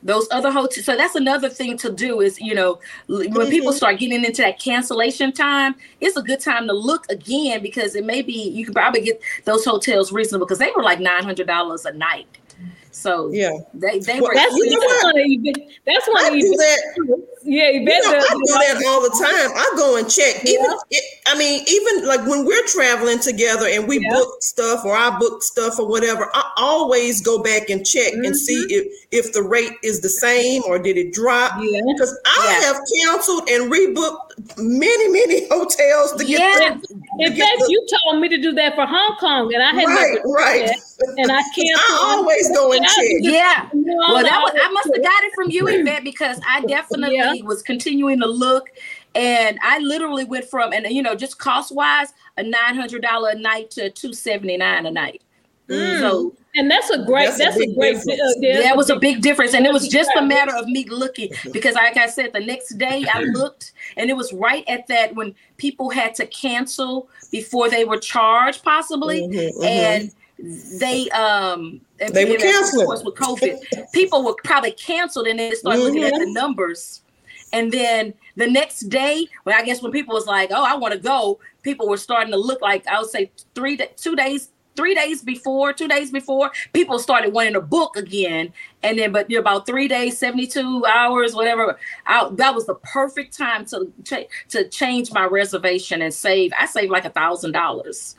those 0.02 0.26
other 0.30 0.50
hotels 0.50 0.84
so 0.84 0.96
that's 0.96 1.14
another 1.14 1.48
thing 1.48 1.76
to 1.76 1.90
do 1.92 2.20
is 2.20 2.40
you 2.40 2.54
know 2.54 2.78
when 3.06 3.28
mm-hmm. 3.28 3.50
people 3.50 3.72
start 3.72 3.98
getting 3.98 4.24
into 4.24 4.40
that 4.42 4.58
cancellation 4.58 5.32
time 5.32 5.74
it's 6.00 6.16
a 6.16 6.22
good 6.22 6.40
time 6.40 6.66
to 6.66 6.72
look 6.72 7.04
again 7.10 7.62
because 7.62 7.94
it 7.94 8.04
may 8.04 8.22
be 8.22 8.32
you 8.32 8.64
can 8.64 8.72
probably 8.72 9.02
get 9.02 9.20
those 9.44 9.64
hotels 9.64 10.10
reasonable 10.12 10.46
because 10.46 10.58
they 10.58 10.70
were 10.74 10.82
like 10.82 10.98
$900 10.98 11.84
a 11.84 11.92
night 11.92 12.38
so 12.92 13.30
yeah, 13.30 13.56
they 13.72 14.00
they 14.00 14.20
well, 14.20 14.30
were. 14.30 14.34
That's, 14.34 14.52
that's 14.52 15.04
one 15.04 15.18
of 15.18 15.26
you. 15.26 15.52
That's 15.86 16.08
one 16.08 16.26
of 16.26 16.34
you. 16.34 16.56
That, 16.56 17.26
yeah, 17.50 17.70
you 17.70 17.84
bet 17.84 18.00
you 18.04 18.12
know, 18.12 18.18
I 18.18 18.34
do 18.34 18.44
that 18.46 18.84
all 18.86 19.02
the 19.02 19.10
time. 19.10 19.50
I 19.58 19.72
go 19.76 19.96
and 19.96 20.08
check. 20.08 20.40
Yeah. 20.44 20.52
Even 20.52 20.70
it, 20.90 21.04
I 21.26 21.36
mean, 21.36 21.64
even 21.66 22.06
like 22.06 22.24
when 22.24 22.46
we're 22.46 22.64
traveling 22.68 23.18
together 23.18 23.66
and 23.66 23.88
we 23.88 23.98
yeah. 23.98 24.08
book 24.10 24.40
stuff 24.40 24.84
or 24.84 24.96
I 24.96 25.18
book 25.18 25.42
stuff 25.42 25.80
or 25.80 25.88
whatever, 25.88 26.30
I 26.32 26.48
always 26.56 27.20
go 27.20 27.42
back 27.42 27.68
and 27.68 27.84
check 27.84 28.12
mm-hmm. 28.12 28.24
and 28.24 28.36
see 28.36 28.66
if 28.70 28.86
if 29.10 29.32
the 29.32 29.42
rate 29.42 29.72
is 29.82 30.00
the 30.00 30.08
same 30.08 30.62
or 30.64 30.78
did 30.78 30.96
it 30.96 31.12
drop. 31.12 31.58
Yeah. 31.60 31.80
Because 31.92 32.16
I 32.24 32.46
yeah. 32.46 32.66
have 32.68 32.80
canceled 32.94 33.48
and 33.50 33.72
rebooked 33.72 34.56
many 34.56 35.08
many 35.08 35.48
hotels 35.50 36.12
to 36.18 36.24
get. 36.24 36.38
Yeah. 36.38 36.78
In 37.18 37.36
fact, 37.36 37.58
the, 37.58 37.66
you 37.68 37.84
told 38.04 38.20
me 38.20 38.28
to 38.28 38.38
do 38.40 38.52
that 38.52 38.76
for 38.76 38.86
Hong 38.86 39.16
Kong, 39.18 39.52
and 39.52 39.60
I 39.60 39.74
had 39.74 39.86
right, 39.86 40.18
right. 40.24 40.70
And 41.16 41.30
I 41.30 41.42
canceled. 41.54 41.78
I 41.78 42.14
always 42.16 42.48
go 42.50 42.72
and 42.72 42.84
check. 42.84 43.06
Yeah. 43.20 43.68
Well, 43.72 44.22
that 44.22 44.40
was 44.40 44.52
I 44.54 44.70
must 44.70 44.90
have 44.94 45.02
got 45.02 45.24
it 45.24 45.32
from 45.34 45.50
you, 45.50 45.66
Yvette, 45.68 46.04
because 46.04 46.40
I 46.46 46.60
definitely 46.66 47.16
yeah. 47.16 47.34
was 47.42 47.62
continuing 47.62 48.20
to 48.20 48.26
look. 48.26 48.70
And 49.14 49.58
I 49.62 49.78
literally 49.78 50.24
went 50.24 50.44
from, 50.44 50.72
and 50.72 50.86
you 50.88 51.02
know, 51.02 51.16
just 51.16 51.38
cost 51.38 51.74
wise, 51.74 52.12
a 52.36 52.42
nine 52.42 52.76
hundred 52.76 53.02
dollar 53.02 53.30
a 53.30 53.34
night 53.34 53.70
to 53.72 53.90
two 53.90 54.12
seventy 54.12 54.56
nine 54.56 54.86
a 54.86 54.90
night. 54.90 55.22
Mm. 55.68 56.00
So 56.00 56.34
and 56.56 56.70
that's 56.70 56.90
a 56.90 57.04
great 57.04 57.26
that's, 57.26 57.38
that's 57.38 57.56
a, 57.56 57.62
a 57.62 57.74
great 57.74 57.96
uh, 57.96 58.34
yeah, 58.38 58.60
that 58.60 58.76
was 58.76 58.90
a 58.90 58.98
big 58.98 59.22
difference 59.22 59.54
and 59.54 59.64
it 59.64 59.72
was 59.72 59.86
just 59.86 60.10
a 60.16 60.22
matter 60.22 60.54
of 60.54 60.66
me 60.66 60.84
looking 60.88 61.30
because 61.52 61.74
like 61.74 61.96
i 61.96 62.06
said 62.06 62.32
the 62.32 62.40
next 62.40 62.76
day 62.76 63.04
i 63.12 63.20
looked 63.20 63.72
and 63.96 64.10
it 64.10 64.16
was 64.16 64.32
right 64.32 64.64
at 64.68 64.86
that 64.88 65.14
when 65.14 65.34
people 65.58 65.90
had 65.90 66.14
to 66.14 66.26
cancel 66.26 67.08
before 67.30 67.70
they 67.70 67.84
were 67.84 67.98
charged 67.98 68.64
possibly 68.64 69.22
mm-hmm, 69.22 69.38
mm-hmm. 69.38 69.64
and 69.64 70.14
they 70.78 71.08
um 71.10 71.80
they 72.12 72.24
were 72.24 72.36
canceled. 72.36 72.82
Of 72.82 72.86
course, 72.86 73.04
with 73.04 73.14
COVID, 73.14 73.92
people 73.92 74.24
were 74.24 74.36
probably 74.44 74.72
canceled, 74.72 75.26
and 75.26 75.38
then 75.38 75.50
they 75.50 75.56
started 75.56 75.80
mm-hmm. 75.80 75.86
looking 75.86 76.04
at 76.04 76.12
the 76.14 76.24
mm-hmm. 76.24 76.32
numbers. 76.32 77.02
And 77.52 77.72
then 77.72 78.14
the 78.36 78.46
next 78.46 78.82
day, 78.82 79.26
when 79.42 79.54
I 79.54 79.62
guess 79.64 79.82
when 79.82 79.92
people 79.92 80.14
was 80.14 80.26
like, 80.26 80.50
"Oh, 80.52 80.64
I 80.64 80.76
want 80.76 80.94
to 80.94 81.00
go," 81.00 81.40
people 81.62 81.88
were 81.88 81.96
starting 81.96 82.32
to 82.32 82.38
look 82.38 82.60
like 82.60 82.86
I 82.86 83.00
would 83.00 83.10
say 83.10 83.30
three, 83.54 83.78
two 83.96 84.14
days, 84.14 84.50
three 84.76 84.94
days 84.94 85.22
before, 85.22 85.72
two 85.72 85.88
days 85.88 86.10
before, 86.10 86.52
people 86.72 86.98
started 86.98 87.32
wanting 87.32 87.54
to 87.54 87.60
book 87.60 87.96
again. 87.96 88.52
And 88.82 88.98
then, 88.98 89.12
but 89.12 89.28
you 89.28 89.36
know, 89.36 89.40
about 89.40 89.66
three 89.66 89.88
days, 89.88 90.16
seventy-two 90.16 90.86
hours, 90.86 91.34
whatever. 91.34 91.78
I, 92.06 92.28
that 92.34 92.54
was 92.54 92.66
the 92.66 92.76
perfect 92.76 93.36
time 93.36 93.66
to 93.66 93.92
to 94.50 94.68
change 94.68 95.12
my 95.12 95.24
reservation 95.24 96.02
and 96.02 96.14
save. 96.14 96.52
I 96.58 96.66
saved 96.66 96.92
like 96.92 97.04
a 97.04 97.10
thousand 97.10 97.52
dollars. 97.52 98.16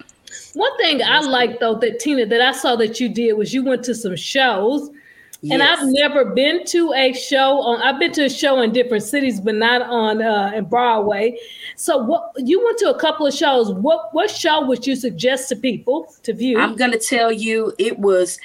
One 0.53 0.75
thing 0.77 1.01
I 1.01 1.19
like 1.21 1.59
though 1.59 1.75
that 1.75 1.99
Tina 1.99 2.25
that 2.25 2.41
I 2.41 2.51
saw 2.51 2.75
that 2.77 2.99
you 2.99 3.09
did 3.09 3.33
was 3.33 3.53
you 3.53 3.63
went 3.63 3.83
to 3.85 3.95
some 3.95 4.15
shows 4.15 4.89
Yes. 5.43 5.53
And 5.53 5.63
I've 5.63 5.87
never 5.87 6.25
been 6.25 6.65
to 6.67 6.93
a 6.93 7.13
show 7.13 7.61
on. 7.61 7.81
I've 7.81 7.99
been 7.99 8.11
to 8.11 8.25
a 8.25 8.29
show 8.29 8.61
in 8.61 8.71
different 8.71 9.03
cities, 9.03 9.39
but 9.39 9.55
not 9.55 9.81
on 9.81 10.21
uh, 10.21 10.51
in 10.53 10.65
Broadway. 10.65 11.35
So, 11.75 11.97
what 11.97 12.31
you 12.37 12.63
went 12.63 12.77
to 12.79 12.91
a 12.91 12.99
couple 12.99 13.25
of 13.25 13.33
shows. 13.33 13.71
What 13.71 14.13
what 14.13 14.29
show 14.29 14.63
would 14.63 14.85
you 14.85 14.95
suggest 14.95 15.49
to 15.49 15.55
people 15.55 16.13
to 16.21 16.33
view? 16.33 16.59
I'm 16.59 16.75
gonna 16.75 16.99
tell 16.99 17.31
you, 17.31 17.73
it 17.79 17.97
was. 17.97 18.37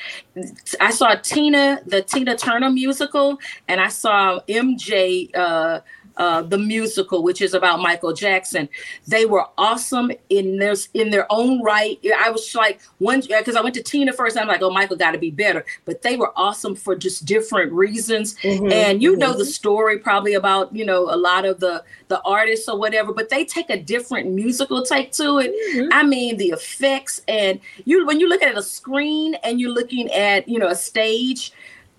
I 0.80 0.90
saw 0.90 1.16
Tina, 1.16 1.82
the 1.84 2.00
Tina 2.00 2.34
Turner 2.34 2.70
musical, 2.70 3.38
and 3.68 3.78
I 3.78 3.88
saw 3.88 4.40
MJ. 4.48 5.36
Uh, 5.36 5.80
uh, 6.16 6.42
the 6.42 6.58
musical, 6.58 7.22
which 7.22 7.42
is 7.42 7.54
about 7.54 7.80
Michael 7.80 8.12
Jackson. 8.12 8.68
They 9.06 9.26
were 9.26 9.46
awesome 9.58 10.10
in 10.30 10.58
their 10.58 10.74
in 10.94 11.10
their 11.10 11.26
own 11.30 11.62
right. 11.62 11.98
I 12.18 12.30
was 12.30 12.54
like 12.54 12.80
one 12.98 13.20
because 13.20 13.56
I 13.56 13.60
went 13.60 13.74
to 13.74 13.82
Tina 13.82 14.12
first. 14.12 14.38
I'm 14.38 14.48
like, 14.48 14.62
oh, 14.62 14.70
Michael 14.70 14.96
got 14.96 15.12
to 15.12 15.18
be 15.18 15.30
better. 15.30 15.64
But 15.84 16.02
they 16.02 16.16
were 16.16 16.32
awesome 16.36 16.74
for 16.74 16.96
just 16.96 17.24
different 17.24 17.72
reasons. 17.72 18.34
Mm-hmm, 18.36 18.72
and 18.72 19.02
you 19.02 19.12
mm-hmm. 19.12 19.20
know 19.20 19.32
the 19.34 19.44
story 19.44 19.98
probably 19.98 20.34
about 20.34 20.74
you 20.74 20.84
know 20.84 21.02
a 21.10 21.16
lot 21.16 21.44
of 21.44 21.60
the 21.60 21.84
the 22.08 22.20
artists 22.22 22.68
or 22.68 22.78
whatever, 22.78 23.12
but 23.12 23.28
they 23.28 23.44
take 23.44 23.70
a 23.70 23.80
different 23.80 24.30
musical 24.30 24.82
take 24.82 25.12
to 25.12 25.38
it. 25.38 25.52
Mm-hmm. 25.74 25.92
I 25.92 26.02
mean, 26.02 26.36
the 26.36 26.48
effects 26.48 27.20
and 27.28 27.60
you 27.84 28.06
when 28.06 28.20
you 28.20 28.28
look 28.28 28.42
at 28.42 28.56
a 28.56 28.62
screen 28.62 29.34
and 29.44 29.60
you're 29.60 29.72
looking 29.72 30.10
at 30.12 30.48
you 30.48 30.58
know 30.58 30.68
a 30.68 30.74
stage 30.74 31.52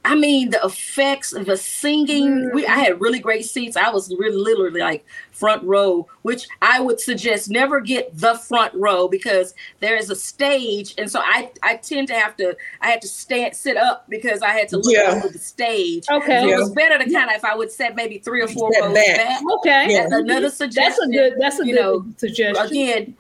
I 0.08 0.16
mean, 0.16 0.52
the 0.52 0.62
effects, 0.64 1.32
the 1.32 1.58
singing. 1.58 2.50
We, 2.54 2.66
I 2.66 2.70
mm-hmm. 2.70 2.80
had 2.80 3.02
really 3.02 3.20
great 3.20 3.44
seats. 3.44 3.76
I 3.76 3.90
was 3.90 4.10
really 4.18 4.38
literally 4.38 4.80
like 4.80 5.06
front 5.32 5.62
row, 5.64 6.08
which 6.22 6.48
I 6.62 6.80
would 6.80 7.02
suggest 7.02 7.50
never 7.50 7.82
get 7.82 8.18
the 8.18 8.36
front 8.36 8.74
row 8.74 9.10
because 9.10 9.54
there 9.82 9.98
is 9.98 10.10
a 10.10 10.16
stage, 10.16 10.96
and 10.98 11.12
so 11.12 11.20
I 11.20 11.52
I 11.62 11.76
tend 11.76 12.08
to 12.08 12.14
have 12.14 12.38
to 12.38 12.56
I 12.80 12.90
had 12.90 13.02
to 13.02 13.08
stand 13.10 13.54
sit 13.54 13.76
up 13.76 14.06
because 14.08 14.42
I 14.42 14.52
had 14.52 14.70
to 14.70 14.78
look 14.78 14.96
yeah. 14.96 15.12
over 15.12 15.28
the 15.28 15.40
stage. 15.40 16.06
Okay, 16.10 16.40
so 16.40 16.48
yeah. 16.48 16.56
it 16.56 16.60
was 16.60 16.72
better 16.72 16.98
to 16.98 17.12
kind 17.12 17.30
of 17.30 17.36
if 17.36 17.44
I 17.44 17.54
would 17.54 17.70
set 17.70 17.98
maybe 17.98 18.20
three 18.20 18.42
or 18.42 18.48
four 18.48 18.72
rows 18.80 18.94
back. 18.94 19.18
back. 19.18 19.42
Okay, 19.60 19.88
yeah. 19.90 20.08
another 20.10 20.50
suggestion. 20.50 21.12
That's 21.12 21.28
a 21.28 21.30
good. 21.30 21.34
That's 21.38 21.60
a 21.60 21.66
good 21.66 21.76
know, 21.76 22.06
suggestion. 22.16 22.66
Again 22.66 23.16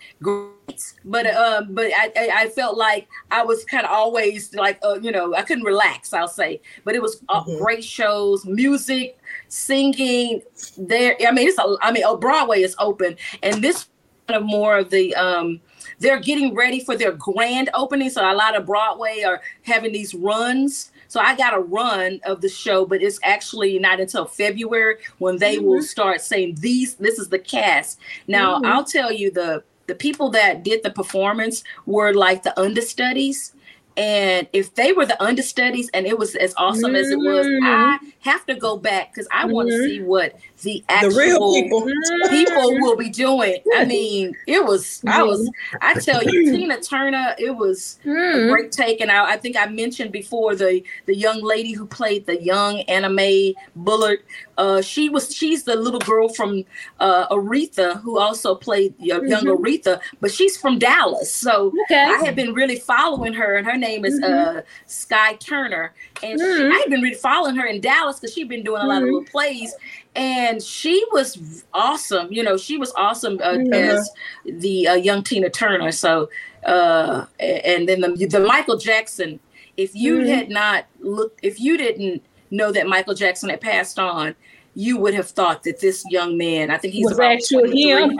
but 1.05 1.25
um 1.27 1.73
but 1.73 1.91
I, 1.95 2.29
I 2.35 2.49
felt 2.49 2.77
like 2.77 3.07
i 3.31 3.43
was 3.43 3.63
kind 3.65 3.85
of 3.85 3.91
always 3.91 4.53
like 4.53 4.79
uh, 4.83 4.99
you 5.01 5.11
know 5.11 5.33
i 5.33 5.41
couldn't 5.41 5.63
relax 5.63 6.13
i'll 6.13 6.27
say 6.27 6.61
but 6.83 6.95
it 6.95 7.01
was 7.01 7.23
uh, 7.29 7.41
mm-hmm. 7.41 7.63
great 7.63 7.83
shows 7.83 8.45
music 8.45 9.17
singing 9.47 10.41
there 10.77 11.15
i 11.25 11.31
mean 11.31 11.47
it's 11.47 11.57
a, 11.57 11.77
i 11.81 11.91
mean 11.91 12.03
oh, 12.05 12.17
broadway 12.17 12.61
is 12.61 12.75
open 12.79 13.15
and 13.43 13.63
this 13.63 13.87
kind 14.27 14.41
of 14.41 14.43
more 14.43 14.77
of 14.77 14.89
the 14.89 15.15
um 15.15 15.59
they're 15.99 16.19
getting 16.19 16.53
ready 16.53 16.83
for 16.83 16.97
their 16.97 17.13
grand 17.13 17.69
opening 17.73 18.09
so 18.09 18.21
a 18.21 18.35
lot 18.35 18.55
of 18.55 18.65
broadway 18.65 19.23
are 19.23 19.41
having 19.63 19.93
these 19.93 20.13
runs 20.13 20.91
so 21.09 21.21
I 21.21 21.37
got 21.37 21.53
a 21.53 21.59
run 21.59 22.19
of 22.25 22.41
the 22.41 22.49
show, 22.49 22.85
but 22.85 23.01
it's 23.01 23.17
actually 23.23 23.79
not 23.79 24.01
until 24.01 24.25
February 24.25 24.97
when 25.19 25.37
they 25.37 25.55
mm-hmm. 25.55 25.65
will 25.65 25.81
start 25.81 26.19
saying 26.19 26.57
these. 26.59 26.95
This 26.95 27.17
is 27.17 27.29
the 27.29 27.39
cast. 27.39 27.99
Now 28.27 28.55
mm-hmm. 28.55 28.65
I'll 28.65 28.83
tell 28.83 29.09
you 29.09 29.31
the 29.31 29.63
the 29.87 29.95
people 29.95 30.29
that 30.29 30.63
did 30.63 30.83
the 30.83 30.91
performance 30.91 31.63
were 31.85 32.13
like 32.13 32.43
the 32.43 32.57
understudies. 32.59 33.53
And 33.95 34.47
if 34.53 34.75
they 34.75 34.93
were 34.93 35.07
the 35.07 35.21
understudies 35.21 35.89
and 35.93 36.05
it 36.05 36.19
was 36.19 36.35
as 36.35 36.53
awesome 36.57 36.91
mm-hmm. 36.91 36.95
as 36.95 37.09
it 37.09 37.17
was, 37.17 37.47
I 37.47 37.49
mm-hmm. 37.49 38.07
have 38.19 38.45
to 38.45 38.55
go 38.55 38.77
back 38.77 39.11
because 39.11 39.27
I 39.31 39.43
mm-hmm. 39.43 39.53
want 39.53 39.69
to 39.69 39.83
see 39.83 40.01
what 40.01 40.35
the 40.61 40.83
actual 40.89 41.11
the 41.11 41.17
real 41.17 41.53
people. 41.53 41.87
people 42.29 42.81
will 42.81 42.95
be 42.95 43.09
doing. 43.09 43.57
I 43.75 43.85
mean, 43.85 44.35
it 44.47 44.63
was, 44.63 45.01
I 45.05 45.23
was, 45.23 45.49
I 45.81 45.93
tell 45.95 46.23
you, 46.23 46.51
Tina 46.51 46.81
Turner, 46.81 47.35
it 47.37 47.55
was 47.55 47.99
a 48.03 48.07
mm-hmm. 48.07 48.49
great 48.49 48.71
take. 48.71 49.01
And 49.01 49.11
I, 49.11 49.33
I 49.33 49.37
think 49.37 49.55
I 49.55 49.67
mentioned 49.67 50.11
before 50.11 50.55
the 50.55 50.83
the 51.05 51.15
young 51.15 51.43
lady 51.43 51.73
who 51.73 51.85
played 51.85 52.25
the 52.25 52.41
young 52.41 52.81
Anna 52.81 53.09
Mae 53.09 53.55
Bullard. 53.75 54.19
Uh, 54.57 54.81
she 54.81 55.07
was, 55.07 55.33
she's 55.33 55.63
the 55.63 55.75
little 55.75 55.99
girl 55.99 56.29
from 56.29 56.63
uh, 56.99 57.27
Aretha 57.27 58.01
who 58.01 58.17
also 58.17 58.55
played 58.55 58.95
young 58.99 59.21
mm-hmm. 59.21 59.47
Aretha, 59.47 60.01
but 60.19 60.31
she's 60.31 60.57
from 60.57 60.79
Dallas. 60.79 61.31
So 61.31 61.71
okay. 61.83 62.03
I 62.03 62.25
have 62.25 62.35
been 62.35 62.53
really 62.53 62.79
following 62.79 63.33
her, 63.33 63.57
and 63.57 63.67
her 63.67 63.77
name 63.77 64.05
is 64.05 64.19
mm-hmm. 64.19 64.57
uh, 64.57 64.61
Skye 64.87 65.35
Turner. 65.35 65.93
And 66.23 66.39
she, 66.39 66.45
I 66.45 66.79
have 66.79 66.89
been 66.89 67.01
really 67.01 67.15
following 67.15 67.55
her 67.55 67.67
in 67.67 67.79
Dallas 67.81 68.19
because 68.19 68.33
she's 68.33 68.47
been 68.47 68.63
doing 68.63 68.81
a 68.81 68.85
lot 68.85 69.03
of 69.03 69.03
little 69.03 69.23
plays 69.23 69.75
and 70.17 70.61
she 70.63 71.05
was 71.11 71.63
awesome. 71.73 72.31
You 72.31 72.43
know, 72.43 72.57
she 72.57 72.77
was 72.77 72.91
awesome 72.97 73.39
uh, 73.41 73.59
yeah. 73.63 73.75
as 73.75 74.09
the 74.45 74.87
uh, 74.87 74.95
young 74.95 75.23
Tina 75.23 75.49
Turner. 75.49 75.91
So, 75.91 76.29
uh, 76.65 77.27
and 77.39 77.87
then 77.87 78.01
the, 78.01 78.25
the 78.25 78.39
Michael 78.39 78.77
Jackson. 78.77 79.39
If 79.77 79.95
you 79.95 80.17
mm-hmm. 80.17 80.27
had 80.27 80.49
not 80.49 80.87
looked, 80.99 81.39
if 81.43 81.59
you 81.59 81.77
didn't 81.77 82.23
know 82.49 82.71
that 82.71 82.87
Michael 82.87 83.13
Jackson 83.13 83.49
had 83.49 83.61
passed 83.61 83.99
on, 83.99 84.35
you 84.77 84.95
would 84.95 85.15
have 85.15 85.27
thought 85.27 85.63
that 85.63 85.79
this 85.79 86.05
young 86.11 86.37
man, 86.37 86.69
I 86.69 86.77
think 86.77 86.93
he's 86.93 87.05
was 87.05 87.19
actually 87.19 87.81
him. 87.81 88.11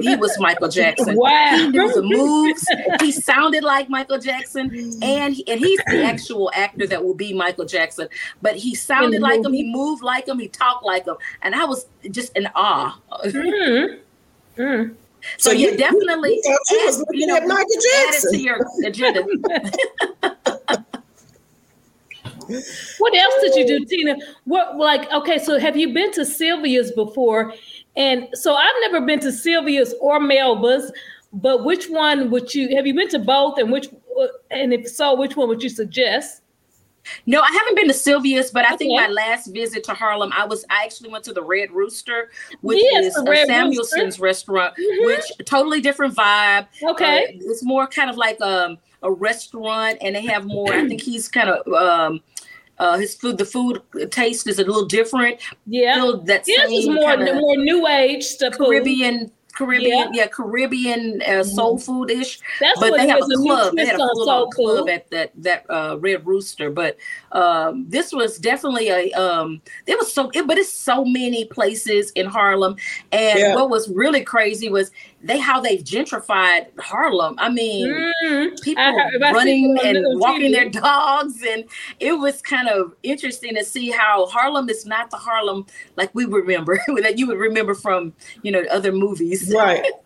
he 0.00 0.16
was 0.16 0.34
Michael 0.40 0.70
Jackson. 0.70 1.14
Wow. 1.26 1.56
He 1.58 1.68
knew 1.68 1.92
the 1.92 2.02
moves. 2.02 2.66
he 3.02 3.12
sounded 3.12 3.62
like 3.62 3.90
Michael 3.90 4.18
Jackson. 4.18 4.70
And, 5.02 5.34
he, 5.34 5.46
and 5.46 5.60
he's 5.60 5.78
the 5.86 6.02
actual 6.02 6.50
actor 6.54 6.86
that 6.86 7.04
will 7.04 7.14
be 7.14 7.34
Michael 7.34 7.66
Jackson. 7.66 8.08
But 8.40 8.56
he 8.56 8.74
sounded 8.74 9.20
like 9.20 9.44
him. 9.44 9.52
He 9.52 9.70
moved 9.70 10.02
like 10.02 10.26
him. 10.26 10.38
He 10.38 10.48
talked 10.48 10.86
like 10.86 11.06
him. 11.06 11.16
And 11.42 11.54
I 11.54 11.66
was 11.66 11.86
just 12.10 12.34
in 12.34 12.48
awe. 12.54 12.98
Mm-hmm. 13.24 14.62
Mm. 14.62 14.94
So, 15.36 15.50
so 15.50 15.52
you, 15.52 15.72
you 15.72 15.76
definitely 15.76 16.40
you, 16.42 16.58
add, 16.88 16.94
you 17.10 17.26
know, 17.26 17.40
Michael 17.40 17.66
Jackson. 18.06 18.30
add 18.34 18.38
to 18.38 18.40
your 18.40 18.66
agenda. 18.86 19.26
what 22.98 23.16
else 23.16 23.34
did 23.42 23.54
you 23.56 23.66
do, 23.66 23.84
Tina? 23.84 24.16
What 24.44 24.76
like 24.76 25.10
okay, 25.12 25.38
so 25.38 25.58
have 25.58 25.76
you 25.76 25.92
been 25.92 26.12
to 26.12 26.24
Sylvia's 26.24 26.92
before? 26.92 27.52
And 27.96 28.28
so 28.34 28.54
I've 28.54 28.74
never 28.82 29.00
been 29.04 29.20
to 29.20 29.32
Sylvia's 29.32 29.94
or 30.00 30.20
Melba's, 30.20 30.92
but 31.32 31.64
which 31.64 31.88
one 31.88 32.30
would 32.30 32.54
you 32.54 32.74
have 32.76 32.86
you 32.86 32.94
been 32.94 33.08
to 33.10 33.18
both 33.18 33.58
and 33.58 33.70
which 33.72 33.88
and 34.50 34.72
if 34.72 34.88
so, 34.88 35.14
which 35.14 35.36
one 35.36 35.48
would 35.48 35.62
you 35.62 35.68
suggest? 35.68 36.42
No, 37.26 37.40
I 37.40 37.50
haven't 37.52 37.76
been 37.76 37.88
to 37.88 37.94
Sylvia's, 37.94 38.50
but 38.50 38.64
I 38.64 38.74
okay. 38.74 38.78
think 38.78 39.00
my 39.00 39.08
last 39.08 39.48
visit 39.48 39.84
to 39.84 39.94
Harlem, 39.94 40.32
I 40.34 40.44
was 40.44 40.64
I 40.70 40.84
actually 40.84 41.10
went 41.10 41.24
to 41.24 41.32
the 41.32 41.42
Red 41.42 41.70
Rooster, 41.70 42.30
which 42.62 42.80
yes, 42.82 43.06
is 43.06 43.16
a 43.16 43.22
Samuelsson's 43.22 44.18
Rooster. 44.18 44.22
restaurant, 44.22 44.74
mm-hmm. 44.76 45.06
which 45.06 45.24
totally 45.44 45.80
different 45.80 46.14
vibe. 46.14 46.66
Okay, 46.82 47.24
uh, 47.24 47.50
it's 47.50 47.62
more 47.62 47.86
kind 47.86 48.10
of 48.10 48.16
like 48.16 48.40
um, 48.40 48.78
a 49.02 49.10
restaurant, 49.10 49.98
and 50.00 50.16
they 50.16 50.22
have 50.22 50.46
more. 50.46 50.72
I 50.72 50.86
think 50.88 51.00
he's 51.00 51.28
kind 51.28 51.48
of 51.48 51.72
um, 51.72 52.20
uh, 52.78 52.98
his 52.98 53.14
food, 53.14 53.38
the 53.38 53.44
food 53.44 53.82
taste 54.10 54.46
is 54.46 54.58
a 54.58 54.64
little 54.64 54.86
different. 54.86 55.40
Yeah, 55.66 56.12
that 56.24 56.44
yeah, 56.46 56.66
it's 56.68 56.86
more 56.86 57.16
more 57.16 57.56
new 57.56 57.86
age 57.86 58.24
stuff. 58.24 58.54
Caribbean 58.54 59.30
Caribbean, 59.56 60.12
yeah, 60.12 60.22
yeah 60.22 60.26
Caribbean 60.26 61.22
uh, 61.22 61.42
soul 61.42 61.76
mm-hmm. 61.76 61.84
food 61.84 62.10
ish. 62.10 62.40
That's 62.60 62.78
but 62.78 62.96
they 62.96 63.08
have 63.08 63.22
a 63.22 63.36
club. 63.36 63.74
They 63.74 63.86
had 63.86 63.96
a 63.96 63.98
full 63.98 64.50
club 64.50 64.88
at 64.88 65.10
that 65.10 65.32
that 65.36 65.64
uh, 65.70 65.96
Red 65.98 66.26
Rooster. 66.26 66.70
But 66.70 66.98
um, 67.32 67.86
this 67.88 68.12
was 68.12 68.38
definitely 68.38 68.88
a. 68.88 69.12
Um, 69.12 69.62
there 69.86 69.96
was 69.96 70.12
so, 70.12 70.30
it, 70.34 70.46
but 70.46 70.58
it's 70.58 70.72
so 70.72 71.04
many 71.04 71.46
places 71.46 72.10
in 72.12 72.26
Harlem. 72.26 72.76
And 73.12 73.38
yeah. 73.38 73.54
what 73.54 73.70
was 73.70 73.88
really 73.88 74.22
crazy 74.22 74.68
was 74.68 74.90
they 75.26 75.38
how 75.38 75.60
they've 75.60 75.82
gentrified 75.82 76.68
Harlem. 76.78 77.34
I 77.38 77.48
mean, 77.48 77.88
mm, 78.24 78.62
people 78.62 78.82
I, 78.82 79.32
running 79.32 79.76
and 79.84 80.20
walking 80.20 80.52
TV. 80.52 80.52
their 80.52 80.68
dogs, 80.82 81.42
and 81.46 81.64
it 82.00 82.12
was 82.12 82.40
kind 82.42 82.68
of 82.68 82.94
interesting 83.02 83.54
to 83.56 83.64
see 83.64 83.90
how 83.90 84.26
Harlem 84.26 84.68
is 84.68 84.86
not 84.86 85.10
the 85.10 85.16
Harlem 85.16 85.66
like 85.96 86.14
we 86.14 86.24
remember 86.24 86.80
that 87.02 87.18
you 87.18 87.26
would 87.26 87.38
remember 87.38 87.74
from 87.74 88.12
you 88.42 88.52
know 88.52 88.64
other 88.70 88.92
movies, 88.92 89.52
right? 89.54 89.84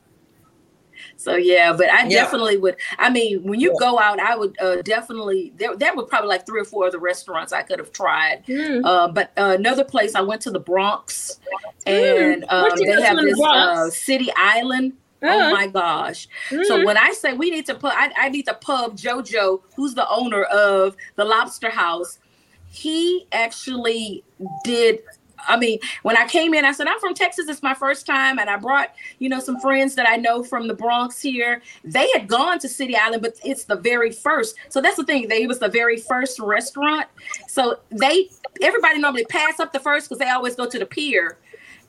So 1.21 1.37
yeah, 1.37 1.75
but 1.75 1.91
I 1.91 2.05
yeah. 2.05 2.09
definitely 2.09 2.57
would. 2.57 2.77
I 2.99 3.11
mean, 3.11 3.43
when 3.43 3.61
you 3.61 3.73
yeah. 3.73 3.79
go 3.79 3.99
out, 3.99 4.19
I 4.19 4.37
would 4.37 4.59
uh, 4.59 4.81
definitely. 4.81 5.53
There, 5.57 5.77
there 5.77 5.95
were 5.95 6.05
probably 6.05 6.29
like 6.31 6.47
three 6.47 6.63
or 6.63 6.65
four 6.65 6.87
other 6.87 6.99
restaurants 6.99 7.53
I 7.53 7.61
could 7.61 7.79
have 7.79 7.93
tried. 7.93 8.47
Mm. 8.47 8.81
Uh, 8.85 9.09
but 9.09 9.31
uh, 9.37 9.55
another 9.59 9.85
place 9.85 10.15
I 10.15 10.23
went 10.23 10.41
to 10.43 10.51
the 10.51 10.61
Bronx, 10.61 11.39
mm. 11.87 11.91
and 11.93 12.45
um, 12.49 12.71
they 12.75 13.03
have 13.03 13.19
this 13.19 13.39
uh, 13.39 13.91
City 13.91 14.31
Island. 14.35 14.95
Oh 15.23 15.53
my 15.53 15.67
gosh. 15.67 16.29
Mm-hmm. 16.49 16.65
So 16.65 16.85
when 16.85 16.97
I 16.97 17.13
say 17.13 17.33
we 17.33 17.51
need 17.51 17.67
to 17.67 17.75
put, 17.75 17.93
I, 17.95 18.11
I 18.17 18.29
need 18.29 18.47
to 18.47 18.55
pub 18.55 18.97
JoJo, 18.97 19.61
who's 19.77 19.95
the 19.95 20.09
owner 20.09 20.45
of 20.45 20.97
the 21.17 21.25
Lobster 21.25 21.71
House. 21.71 22.19
He 22.73 23.27
actually 23.33 24.23
did 24.65 25.01
I 25.49 25.57
mean, 25.57 25.79
when 26.03 26.17
I 26.17 26.27
came 26.27 26.55
in, 26.55 26.65
I 26.65 26.73
said, 26.73 26.87
I'm 26.87 26.99
from 27.01 27.15
Texas. 27.15 27.49
It's 27.49 27.63
my 27.63 27.75
first 27.75 28.07
time. 28.07 28.39
And 28.39 28.51
I 28.51 28.57
brought, 28.57 28.95
you 29.19 29.29
know, 29.29 29.41
some 29.41 29.59
friends 29.61 29.95
that 29.95 30.09
I 30.09 30.17
know 30.17 30.43
from 30.43 30.69
the 30.69 30.75
Bronx 30.75 31.21
here. 31.21 31.63
They 31.85 32.09
had 32.13 32.29
gone 32.29 32.59
to 32.61 32.69
City 32.69 32.97
Island, 32.97 33.23
but 33.23 33.39
it's 33.45 33.65
the 33.65 33.77
very 33.77 34.11
first. 34.11 34.57
So 34.69 34.81
that's 34.81 34.97
the 34.97 35.05
thing. 35.05 35.29
They, 35.29 35.43
it 35.43 35.49
was 35.49 35.59
the 35.59 35.69
very 35.69 35.97
first 35.97 36.39
restaurant. 36.39 37.07
So 37.49 37.81
they, 37.91 38.29
everybody 38.63 38.99
normally 38.99 39.25
pass 39.25 39.61
up 39.61 39.73
the 39.73 39.81
first 39.81 40.09
because 40.09 40.19
they 40.19 40.29
always 40.29 40.57
go 40.57 40.69
to 40.69 40.79
the 40.79 40.87
pier 40.87 41.39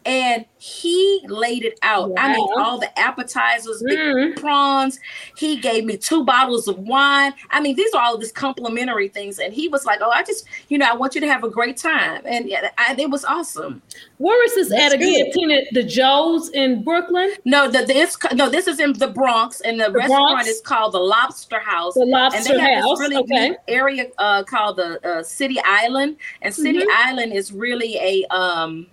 and 0.06 0.46
he 0.58 1.22
laid 1.28 1.64
it 1.64 1.78
out. 1.82 2.12
Wow. 2.12 2.16
I 2.18 2.36
mean, 2.36 2.48
all 2.58 2.80
the 2.80 3.00
appetizers, 3.00 3.82
mm. 3.82 4.36
prawns. 4.36 5.00
He 5.38 5.58
gave 5.58 5.86
me 5.86 5.98
two 5.98 6.24
bottles 6.24 6.68
of 6.68 6.78
wine. 6.80 7.34
I 7.50 7.62
mean, 7.62 7.76
these 7.76 7.94
are 7.94 8.02
all 8.02 8.16
of 8.16 8.22
these 8.22 8.32
complimentary 8.32 9.08
things. 9.08 9.40
And 9.40 9.54
he 9.54 9.68
was 9.68 9.86
like, 9.86 10.00
"Oh, 10.02 10.10
I 10.10 10.24
just, 10.24 10.46
you 10.70 10.78
know, 10.78 10.88
I 10.88 10.96
want 10.96 11.16
you 11.16 11.22
to 11.22 11.28
have 11.28 11.44
a 11.44 11.50
great 11.50 11.78
time," 11.78 12.22
and 12.26 12.52
I, 12.78 12.96
it 12.98 13.10
was 13.10 13.26
awesome. 13.26 13.82
Where 14.18 14.44
is 14.46 14.56
this 14.56 14.70
That's 14.70 14.94
at 14.94 14.94
again? 14.94 15.32
Tina, 15.32 15.62
the 15.72 15.84
Joe's 15.84 16.50
in 16.50 16.84
Brooklyn? 16.84 17.32
No, 17.46 17.70
the 17.70 17.86
this 17.86 18.18
no, 18.34 18.50
this 18.50 18.68
is 18.68 18.80
in 18.80 18.94
the 18.94 19.08
Bronx, 19.08 19.62
and 19.62 19.80
the, 19.80 19.86
the 19.86 19.92
restaurant 19.94 20.36
Bronx? 20.36 20.48
is 20.48 20.62
called 20.62 20.94
the 20.94 21.00
Lobster 21.00 21.60
House. 21.60 21.94
The 21.94 22.06
Lobster 22.06 22.38
and 22.38 22.60
they 22.60 22.60
have 22.60 22.84
House. 22.84 23.00
This 23.00 23.10
really 23.10 23.24
okay. 23.24 23.56
area 23.68 24.08
uh, 24.18 24.44
called 24.44 24.78
the 24.78 25.06
uh, 25.08 25.24
City 25.24 25.60
Island, 25.64 26.18
and 26.42 26.54
City 26.54 26.80
mm-hmm. 26.80 27.08
Island 27.10 27.34
is 27.34 27.52
really 27.52 27.98
a 27.98 28.26
um 28.34 28.88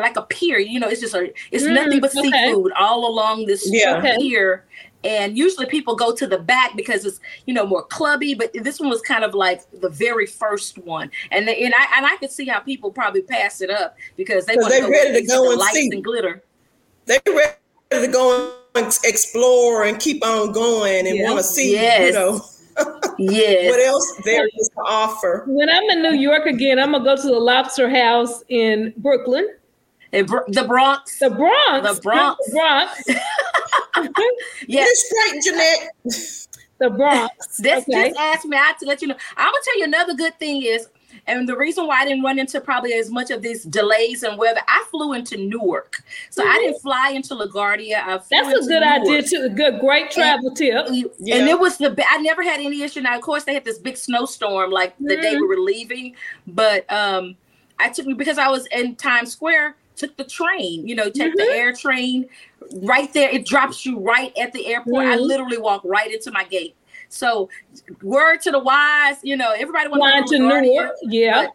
like 0.00 0.16
a 0.16 0.22
pier. 0.22 0.58
You 0.58 0.80
know, 0.80 0.88
it's 0.88 1.00
just 1.00 1.14
a 1.14 1.32
it's 1.50 1.64
mm, 1.64 1.74
nothing 1.74 2.00
but 2.00 2.16
okay. 2.16 2.30
seafood 2.30 2.72
all 2.72 3.08
along 3.08 3.46
this 3.46 3.68
yeah. 3.70 4.00
pier. 4.16 4.64
And 5.04 5.36
usually 5.36 5.66
people 5.66 5.94
go 5.94 6.14
to 6.14 6.26
the 6.26 6.38
back 6.38 6.76
because 6.76 7.04
it's 7.04 7.20
you 7.46 7.52
know 7.52 7.66
more 7.66 7.84
clubby, 7.84 8.34
but 8.34 8.52
this 8.54 8.80
one 8.80 8.88
was 8.88 9.02
kind 9.02 9.22
of 9.22 9.34
like 9.34 9.60
the 9.80 9.90
very 9.90 10.26
first 10.26 10.78
one, 10.78 11.10
and 11.30 11.46
the, 11.46 11.52
and 11.52 11.74
I 11.76 11.98
and 11.98 12.06
I 12.06 12.16
could 12.16 12.30
see 12.30 12.46
how 12.46 12.60
people 12.60 12.90
probably 12.90 13.20
pass 13.20 13.60
it 13.60 13.68
up 13.68 13.96
because 14.16 14.46
they 14.46 14.56
want 14.56 14.72
to 14.72 14.88
ready 14.88 15.20
to 15.20 15.26
go 15.26 15.50
and 15.50 15.60
lights 15.60 15.74
see. 15.74 15.90
and 15.92 16.02
glitter. 16.02 16.42
They're 17.04 17.20
ready 17.26 18.06
to 18.06 18.08
go 18.10 18.54
and 18.74 18.86
explore 19.04 19.84
and 19.84 20.00
keep 20.00 20.24
on 20.24 20.52
going 20.52 21.06
and 21.06 21.20
want 21.20 21.36
to 21.36 21.44
see 21.44 21.72
yes. 21.72 22.06
you 22.06 22.12
know. 22.12 22.40
yes. 23.18 23.70
What 23.70 23.80
else 23.80 24.20
there 24.24 24.46
is 24.46 24.70
to 24.74 24.80
offer? 24.80 25.44
When 25.46 25.68
I'm 25.68 25.84
in 25.90 26.02
New 26.02 26.18
York 26.18 26.46
again, 26.46 26.78
I'm 26.78 26.92
gonna 26.92 27.04
go 27.04 27.14
to 27.14 27.22
the 27.22 27.38
Lobster 27.38 27.90
House 27.90 28.42
in 28.48 28.94
Brooklyn 28.96 29.48
the 30.22 30.64
Bronx. 30.66 31.18
The 31.18 31.30
Bronx. 31.30 31.96
The 31.96 32.00
Bronx. 32.00 32.46
The 32.46 32.52
Bronx. 32.52 33.04
yes. 34.68 35.02
straight, 35.04 35.42
Jeanette. 35.42 36.48
The 36.78 36.90
Bronx. 36.90 37.58
This 37.58 37.82
okay. 37.88 38.08
just 38.08 38.20
asked 38.20 38.44
me. 38.46 38.56
I 38.56 38.64
have 38.64 38.78
to 38.78 38.86
let 38.86 39.02
you 39.02 39.08
know. 39.08 39.16
I'm 39.36 39.46
gonna 39.46 39.58
tell 39.64 39.78
you 39.78 39.84
another 39.84 40.14
good 40.14 40.38
thing 40.38 40.62
is, 40.62 40.88
and 41.26 41.48
the 41.48 41.56
reason 41.56 41.86
why 41.86 42.00
I 42.00 42.04
didn't 42.04 42.24
run 42.24 42.38
into 42.38 42.60
probably 42.60 42.94
as 42.94 43.10
much 43.10 43.30
of 43.30 43.42
these 43.42 43.64
delays 43.64 44.24
and 44.24 44.36
weather, 44.36 44.60
I 44.66 44.84
flew 44.90 45.12
into 45.12 45.36
Newark, 45.36 46.02
so 46.30 46.42
mm-hmm. 46.42 46.50
I 46.50 46.58
didn't 46.58 46.80
fly 46.80 47.12
into 47.14 47.34
LaGuardia. 47.34 47.98
I 48.02 48.18
That's 48.18 48.30
a 48.30 48.68
good 48.68 48.80
Newark. 48.80 48.84
idea 48.84 49.22
too. 49.22 49.42
A 49.44 49.48
good, 49.48 49.80
great 49.80 50.10
travel 50.10 50.48
and, 50.48 50.56
tip. 50.56 50.86
Yeah. 51.18 51.36
And 51.36 51.48
it 51.48 51.58
was 51.58 51.78
the. 51.78 51.94
I 52.08 52.18
never 52.18 52.42
had 52.42 52.60
any 52.60 52.82
issue. 52.82 53.00
Now, 53.00 53.16
of 53.16 53.22
course, 53.22 53.44
they 53.44 53.54
had 53.54 53.64
this 53.64 53.78
big 53.78 53.96
snowstorm 53.96 54.70
like 54.70 54.96
the 54.98 55.14
mm-hmm. 55.14 55.22
day 55.22 55.36
we 55.36 55.46
were 55.46 55.58
leaving, 55.58 56.16
but 56.46 56.90
um, 56.92 57.36
I 57.78 57.88
took 57.88 58.06
because 58.16 58.38
I 58.38 58.48
was 58.48 58.66
in 58.66 58.96
Times 58.96 59.32
Square 59.32 59.76
took 59.96 60.16
the 60.16 60.24
train, 60.24 60.86
you 60.86 60.94
know, 60.94 61.04
take 61.04 61.32
mm-hmm. 61.32 61.36
the 61.36 61.56
air 61.56 61.72
train 61.72 62.26
right 62.82 63.12
there. 63.12 63.30
It 63.30 63.46
drops 63.46 63.84
you 63.84 63.98
right 63.98 64.36
at 64.36 64.52
the 64.52 64.66
airport. 64.66 65.04
Mm-hmm. 65.04 65.12
I 65.12 65.16
literally 65.16 65.58
walk 65.58 65.82
right 65.84 66.12
into 66.12 66.30
my 66.30 66.44
gate. 66.44 66.76
So, 67.08 67.48
word 68.02 68.40
to 68.42 68.50
the 68.50 68.58
wise, 68.58 69.16
you 69.22 69.36
know, 69.36 69.52
everybody 69.52 69.88
wants 69.88 70.30
to 70.32 70.38
New 70.38 70.72
York. 70.72 70.92
Yeah. 71.02 71.48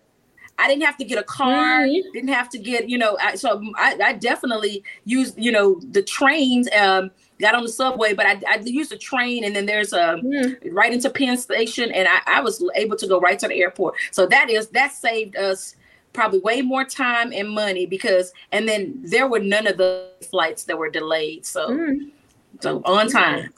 I 0.57 0.67
didn't 0.67 0.83
have 0.83 0.97
to 0.97 1.05
get 1.05 1.17
a 1.17 1.23
car. 1.23 1.85
Mm-hmm. 1.85 2.11
Didn't 2.13 2.29
have 2.29 2.49
to 2.49 2.59
get, 2.59 2.89
you 2.89 2.97
know. 2.97 3.17
I, 3.21 3.35
so 3.35 3.61
I, 3.77 3.97
I, 4.03 4.13
definitely 4.13 4.83
used, 5.05 5.35
you 5.37 5.51
know, 5.51 5.79
the 5.91 6.01
trains. 6.01 6.67
Um, 6.77 7.11
got 7.39 7.55
on 7.55 7.63
the 7.63 7.69
subway, 7.69 8.13
but 8.13 8.25
I, 8.25 8.41
I 8.47 8.59
used 8.63 8.91
the 8.91 8.97
train, 8.97 9.45
and 9.45 9.55
then 9.55 9.65
there's 9.65 9.93
a 9.93 10.19
mm. 10.21 10.57
right 10.73 10.91
into 10.91 11.09
Penn 11.09 11.37
Station, 11.37 11.91
and 11.91 12.07
I, 12.09 12.19
I 12.25 12.41
was 12.41 12.63
able 12.75 12.97
to 12.97 13.07
go 13.07 13.19
right 13.19 13.39
to 13.39 13.47
the 13.47 13.55
airport. 13.55 13.95
So 14.11 14.25
that 14.27 14.49
is 14.49 14.67
that 14.69 14.91
saved 14.91 15.37
us 15.37 15.75
probably 16.13 16.39
way 16.39 16.61
more 16.61 16.83
time 16.83 17.31
and 17.33 17.49
money 17.49 17.85
because 17.85 18.33
and 18.51 18.67
then 18.67 18.99
there 19.03 19.27
were 19.27 19.39
none 19.39 19.67
of 19.67 19.77
the 19.77 20.09
flights 20.29 20.63
that 20.63 20.77
were 20.77 20.89
delayed 20.89 21.45
so 21.45 21.69
mm. 21.69 22.09
so 22.59 22.81
on 22.85 23.07
time 23.07 23.53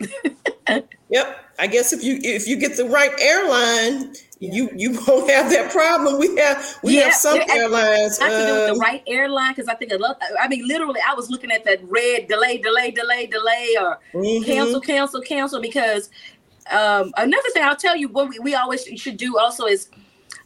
yep 1.09 1.45
i 1.59 1.67
guess 1.67 1.93
if 1.93 2.03
you 2.03 2.19
if 2.23 2.47
you 2.47 2.57
get 2.57 2.75
the 2.75 2.85
right 2.85 3.11
airline 3.19 4.13
you 4.39 4.69
you 4.75 4.91
won't 5.07 5.29
have 5.29 5.49
that 5.49 5.71
problem 5.71 6.19
we 6.19 6.35
have 6.35 6.79
we 6.83 6.97
yeah, 6.97 7.05
have 7.05 7.13
some 7.13 7.39
airlines 7.49 8.19
I 8.19 8.29
have 8.29 8.41
to 8.41 8.47
do 8.47 8.53
with 8.53 8.67
the 8.67 8.73
um, 8.73 8.79
right 8.79 9.03
airline 9.07 9.53
because 9.53 9.67
i 9.67 9.75
think 9.75 9.91
a 9.91 9.97
lot 9.97 10.21
i 10.39 10.47
mean 10.47 10.67
literally 10.67 10.99
i 11.07 11.13
was 11.13 11.29
looking 11.29 11.51
at 11.51 11.63
that 11.63 11.79
red 11.83 12.27
delay 12.27 12.57
delay 12.57 12.91
delay 12.91 13.27
delay 13.27 13.75
or 13.79 13.99
mm-hmm. 14.13 14.43
cancel 14.43 14.81
cancel 14.81 15.21
cancel 15.21 15.61
because 15.61 16.09
um, 16.69 17.11
another 17.17 17.49
thing 17.53 17.63
i'll 17.63 17.75
tell 17.75 17.95
you 17.95 18.07
what 18.09 18.29
we, 18.29 18.39
we 18.39 18.55
always 18.55 18.83
should 18.95 19.17
do 19.17 19.37
also 19.37 19.65
is 19.65 19.89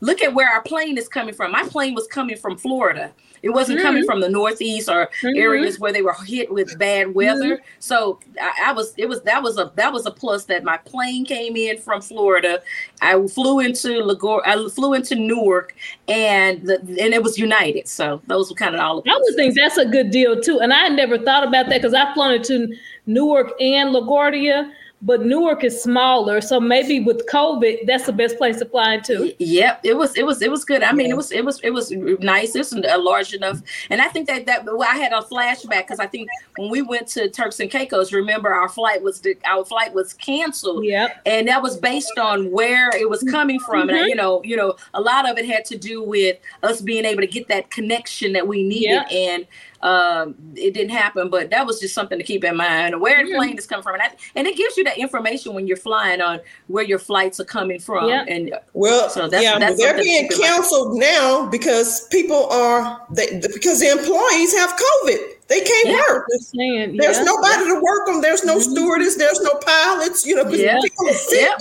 look 0.01 0.21
at 0.21 0.33
where 0.33 0.49
our 0.49 0.61
plane 0.61 0.97
is 0.97 1.07
coming 1.07 1.33
from. 1.33 1.51
My 1.51 1.63
plane 1.63 1.95
was 1.95 2.07
coming 2.07 2.37
from 2.37 2.57
Florida. 2.57 3.11
It 3.45 3.53
wasn't 3.53 3.77
mm-hmm. 3.77 3.87
coming 3.87 4.05
from 4.05 4.21
the 4.21 4.29
Northeast 4.29 4.89
or 4.89 5.07
mm-hmm. 5.21 5.37
areas 5.37 5.79
where 5.79 5.93
they 5.93 6.01
were 6.01 6.15
hit 6.25 6.51
with 6.51 6.79
bad 6.79 7.13
weather. 7.13 7.57
Mm-hmm. 7.57 7.65
So 7.77 8.19
I, 8.41 8.69
I, 8.69 8.73
was, 8.73 8.95
it 8.97 9.07
was 9.07 9.21
that 9.21 9.43
was 9.43 9.59
a 9.59 9.71
that 9.75 9.93
was 9.93 10.07
a 10.07 10.11
plus 10.11 10.45
that 10.45 10.63
my 10.63 10.77
plane 10.77 11.25
came 11.25 11.55
in 11.55 11.77
from 11.77 12.01
Florida. 12.01 12.63
I 13.03 13.11
flew 13.27 13.59
into 13.59 14.01
Lagor, 14.01 14.41
I 14.45 14.67
flew 14.69 14.93
into 14.95 15.13
Newark, 15.13 15.75
and 16.07 16.65
the, 16.65 16.79
and 16.79 17.13
it 17.13 17.21
was 17.21 17.37
United. 17.37 17.87
So 17.87 18.19
those 18.25 18.49
were 18.49 18.55
kind 18.55 18.73
of 18.73 18.81
all. 18.81 18.97
Of 18.97 19.05
I 19.07 19.15
would 19.15 19.35
think 19.35 19.55
that's 19.55 19.77
a 19.77 19.85
good 19.85 20.09
deal 20.09 20.41
too, 20.41 20.59
and 20.59 20.73
I 20.73 20.87
never 20.87 21.19
thought 21.19 21.47
about 21.47 21.69
that 21.69 21.81
because 21.81 21.93
I've 21.93 22.15
flown 22.15 22.33
into 22.33 22.75
Newark 23.05 23.51
and 23.61 23.93
LaGuardia 23.93 24.71
but 25.01 25.25
Newark 25.25 25.63
is 25.63 25.81
smaller, 25.81 26.41
so 26.41 26.59
maybe 26.59 26.99
with 26.99 27.27
COVID, 27.27 27.85
that's 27.85 28.05
the 28.05 28.13
best 28.13 28.37
place 28.37 28.57
to 28.59 28.65
fly 28.65 28.95
into. 28.95 29.35
Yep, 29.39 29.81
it 29.83 29.97
was, 29.97 30.15
it 30.15 30.25
was, 30.25 30.41
it 30.41 30.49
was 30.49 30.65
good. 30.65 30.83
I 30.83 30.93
mean, 30.93 31.09
it 31.09 31.17
was, 31.17 31.31
it 31.31 31.45
was, 31.45 31.61
it 31.61 31.71
was 31.71 31.91
nice. 31.91 32.55
It's 32.55 32.71
a 32.71 32.97
large 32.97 33.33
enough, 33.33 33.61
and 33.89 34.01
I 34.01 34.07
think 34.07 34.27
that 34.27 34.45
that 34.45 34.65
well, 34.65 34.81
I 34.83 34.95
had 34.95 35.11
a 35.11 35.21
flashback 35.21 35.83
because 35.83 35.99
I 35.99 36.07
think 36.07 36.29
when 36.57 36.71
we 36.71 36.81
went 36.81 37.07
to 37.09 37.29
Turks 37.29 37.59
and 37.59 37.69
Caicos, 37.69 38.13
remember 38.13 38.53
our 38.53 38.69
flight 38.69 39.03
was 39.03 39.21
our 39.45 39.65
flight 39.65 39.93
was 39.93 40.13
canceled. 40.13 40.85
Yep, 40.85 41.21
and 41.25 41.47
that 41.47 41.61
was 41.61 41.77
based 41.77 42.17
on 42.17 42.51
where 42.51 42.89
it 42.95 43.09
was 43.09 43.21
coming 43.23 43.59
from, 43.59 43.89
mm-hmm. 43.89 43.97
and 43.97 44.07
you 44.07 44.15
know, 44.15 44.41
you 44.43 44.55
know, 44.55 44.75
a 44.93 45.01
lot 45.01 45.29
of 45.29 45.37
it 45.37 45.45
had 45.45 45.65
to 45.65 45.77
do 45.77 46.01
with 46.01 46.37
us 46.63 46.81
being 46.81 47.05
able 47.05 47.21
to 47.21 47.27
get 47.27 47.47
that 47.49 47.69
connection 47.69 48.33
that 48.33 48.47
we 48.47 48.63
needed, 48.63 49.05
yep. 49.09 49.11
and 49.11 49.47
um, 49.85 50.35
it 50.55 50.73
didn't 50.73 50.89
happen, 50.89 51.29
but 51.29 51.51
that 51.51 51.65
was 51.65 51.79
just 51.79 51.93
something 51.93 52.17
to 52.17 52.23
keep 52.23 52.43
in 52.43 52.57
mind. 52.57 52.99
Where 52.99 53.23
the 53.23 53.33
plane 53.35 53.55
is 53.57 53.67
coming 53.67 53.83
from, 53.83 53.93
and, 53.93 54.01
I, 54.01 54.09
and 54.35 54.47
it 54.47 54.57
gives 54.57 54.75
you 54.77 54.83
that 54.85 54.97
information 54.97 55.53
when 55.53 55.67
you're 55.67 55.77
flying 55.77 56.21
on 56.21 56.39
where 56.67 56.83
your 56.83 56.97
flights 56.97 57.39
are 57.39 57.45
coming 57.45 57.79
from. 57.79 58.09
Yeah. 58.09 58.25
And 58.27 58.55
well, 58.73 59.09
so 59.09 59.27
that's, 59.27 59.43
yeah, 59.43 59.59
that's 59.59 59.77
they're 59.77 59.95
being 59.95 60.27
canceled 60.27 60.97
now 60.97 61.45
because 61.45 62.07
people 62.07 62.47
are 62.47 62.99
they, 63.11 63.39
because 63.53 63.79
the 63.79 63.91
employees 63.91 64.55
have 64.57 64.71
COVID. 64.71 65.19
They 65.47 65.61
can't 65.61 65.89
yeah, 65.89 66.01
work. 66.09 66.25
Saying, 66.39 66.97
there's 66.97 67.19
yeah, 67.19 67.23
nobody 67.23 67.65
to 67.65 67.79
work 67.79 68.07
them. 68.07 68.21
There's 68.21 68.43
no 68.43 68.57
mm-hmm. 68.57 68.71
stewardess. 68.71 69.15
There's 69.15 69.39
no 69.41 69.53
pilots. 69.63 70.25
You 70.25 70.35
know, 70.35 70.49
yeah. 70.49 70.79
people 70.81 71.09
are 71.09 71.13
sick. 71.13 71.51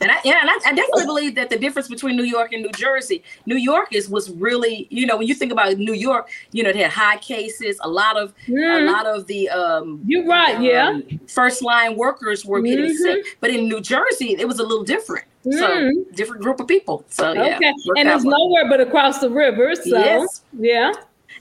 And 0.00 0.10
I, 0.10 0.16
yeah, 0.24 0.40
and 0.40 0.50
I, 0.50 0.54
I, 0.66 0.74
definitely 0.74 1.06
believe 1.06 1.34
that 1.36 1.50
the 1.50 1.58
difference 1.58 1.88
between 1.88 2.16
New 2.16 2.24
York 2.24 2.52
and 2.52 2.62
New 2.62 2.70
Jersey, 2.72 3.22
New 3.46 3.56
York 3.56 3.92
is 3.92 4.08
was 4.08 4.30
really, 4.30 4.86
you 4.90 5.06
know, 5.06 5.16
when 5.16 5.26
you 5.26 5.34
think 5.34 5.52
about 5.52 5.76
New 5.78 5.94
York, 5.94 6.30
you 6.52 6.62
know, 6.62 6.70
it 6.70 6.76
had 6.76 6.90
high 6.90 7.16
cases, 7.18 7.78
a 7.82 7.88
lot 7.88 8.16
of 8.16 8.34
mm. 8.46 8.82
a 8.82 8.90
lot 8.90 9.06
of 9.06 9.26
the 9.26 9.48
um 9.48 10.00
You're 10.06 10.26
right, 10.26 10.56
um, 10.56 10.62
yeah. 10.62 10.98
First 11.28 11.62
line 11.62 11.96
workers 11.96 12.44
were 12.44 12.60
getting 12.60 12.86
mm-hmm. 12.86 12.96
sick. 12.96 13.38
But 13.40 13.50
in 13.50 13.68
New 13.68 13.80
Jersey, 13.80 14.36
it 14.38 14.46
was 14.46 14.58
a 14.58 14.62
little 14.62 14.84
different. 14.84 15.26
Mm. 15.44 15.58
So 15.58 16.04
different 16.14 16.42
group 16.42 16.60
of 16.60 16.68
people. 16.68 17.04
So 17.08 17.32
yeah. 17.32 17.58
And 17.96 18.08
it's 18.08 18.24
nowhere 18.24 18.68
but 18.68 18.80
across 18.80 19.18
the 19.18 19.30
river. 19.30 19.74
So 19.74 19.98
yes. 19.98 20.42
yeah. 20.58 20.92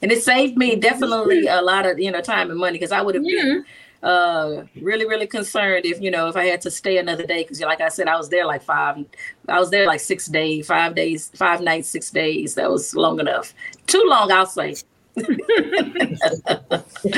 And 0.02 0.12
it 0.12 0.22
saved 0.22 0.58
me 0.58 0.76
definitely 0.76 1.48
a 1.48 1.62
lot 1.62 1.86
of, 1.86 2.00
you 2.00 2.12
know, 2.12 2.20
time 2.20 2.50
and 2.50 2.60
money 2.60 2.74
because 2.74 2.92
I 2.92 3.02
would 3.02 3.16
have 3.16 3.24
been 3.24 3.64
mm 3.64 3.66
uh 4.04 4.64
really 4.82 5.06
really 5.06 5.26
concerned 5.26 5.86
if 5.86 6.02
you 6.02 6.12
know 6.12 6.28
if 6.28 6.36
i 6.36 6.44
had 6.46 6.60
to 6.60 6.70
stay 6.70 6.98
another 6.98 7.26
day 7.26 7.44
because 7.44 7.62
like 7.62 7.80
i 7.80 7.88
said 7.88 8.08
i 8.08 8.18
was 8.18 8.30
there 8.30 8.46
like 8.46 8.62
five 8.62 8.98
i 9.48 9.58
was 9.60 9.70
there 9.70 9.88
like 9.88 10.02
six 10.02 10.28
days 10.28 10.68
five 10.68 10.94
days 10.94 11.32
five 11.36 11.62
nights 11.62 11.88
six 11.88 12.12
days 12.12 12.56
that 12.56 12.70
was 12.70 12.94
long 12.96 13.20
enough 13.20 13.54
too 13.88 14.04
long 14.08 14.30
i'll 14.32 14.46
say 14.46 14.76
have 15.16 15.30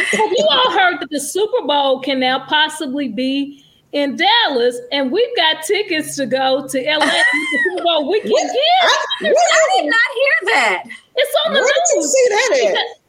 you 0.09 0.47
all 0.49 0.71
heard 0.71 0.99
that 0.99 1.07
the 1.09 1.19
super 1.19 1.65
bowl 1.65 2.01
can 2.01 2.19
now 2.19 2.45
possibly 2.45 3.07
be 3.07 3.65
in 3.95 4.17
Dallas, 4.17 4.77
and 4.91 5.09
we've 5.09 5.35
got 5.37 5.63
tickets 5.63 6.17
to 6.17 6.25
go 6.25 6.67
to 6.67 6.81
LA 6.81 7.05
Super 7.05 7.83
Bowl 7.83 8.11
weekend. 8.11 8.33
I, 8.33 8.93
I 9.21 9.69
did 9.75 9.85
not 9.85 10.09
hear 10.13 10.53
that. 10.53 10.83
It's 11.15 11.35
on 11.45 11.53
the 11.53 11.61
Where 11.61 11.63
news. 11.63 11.81
did 11.87 11.95
you 11.95 12.03
see 12.03 12.25
that 12.29 12.77
at? 12.77 13.04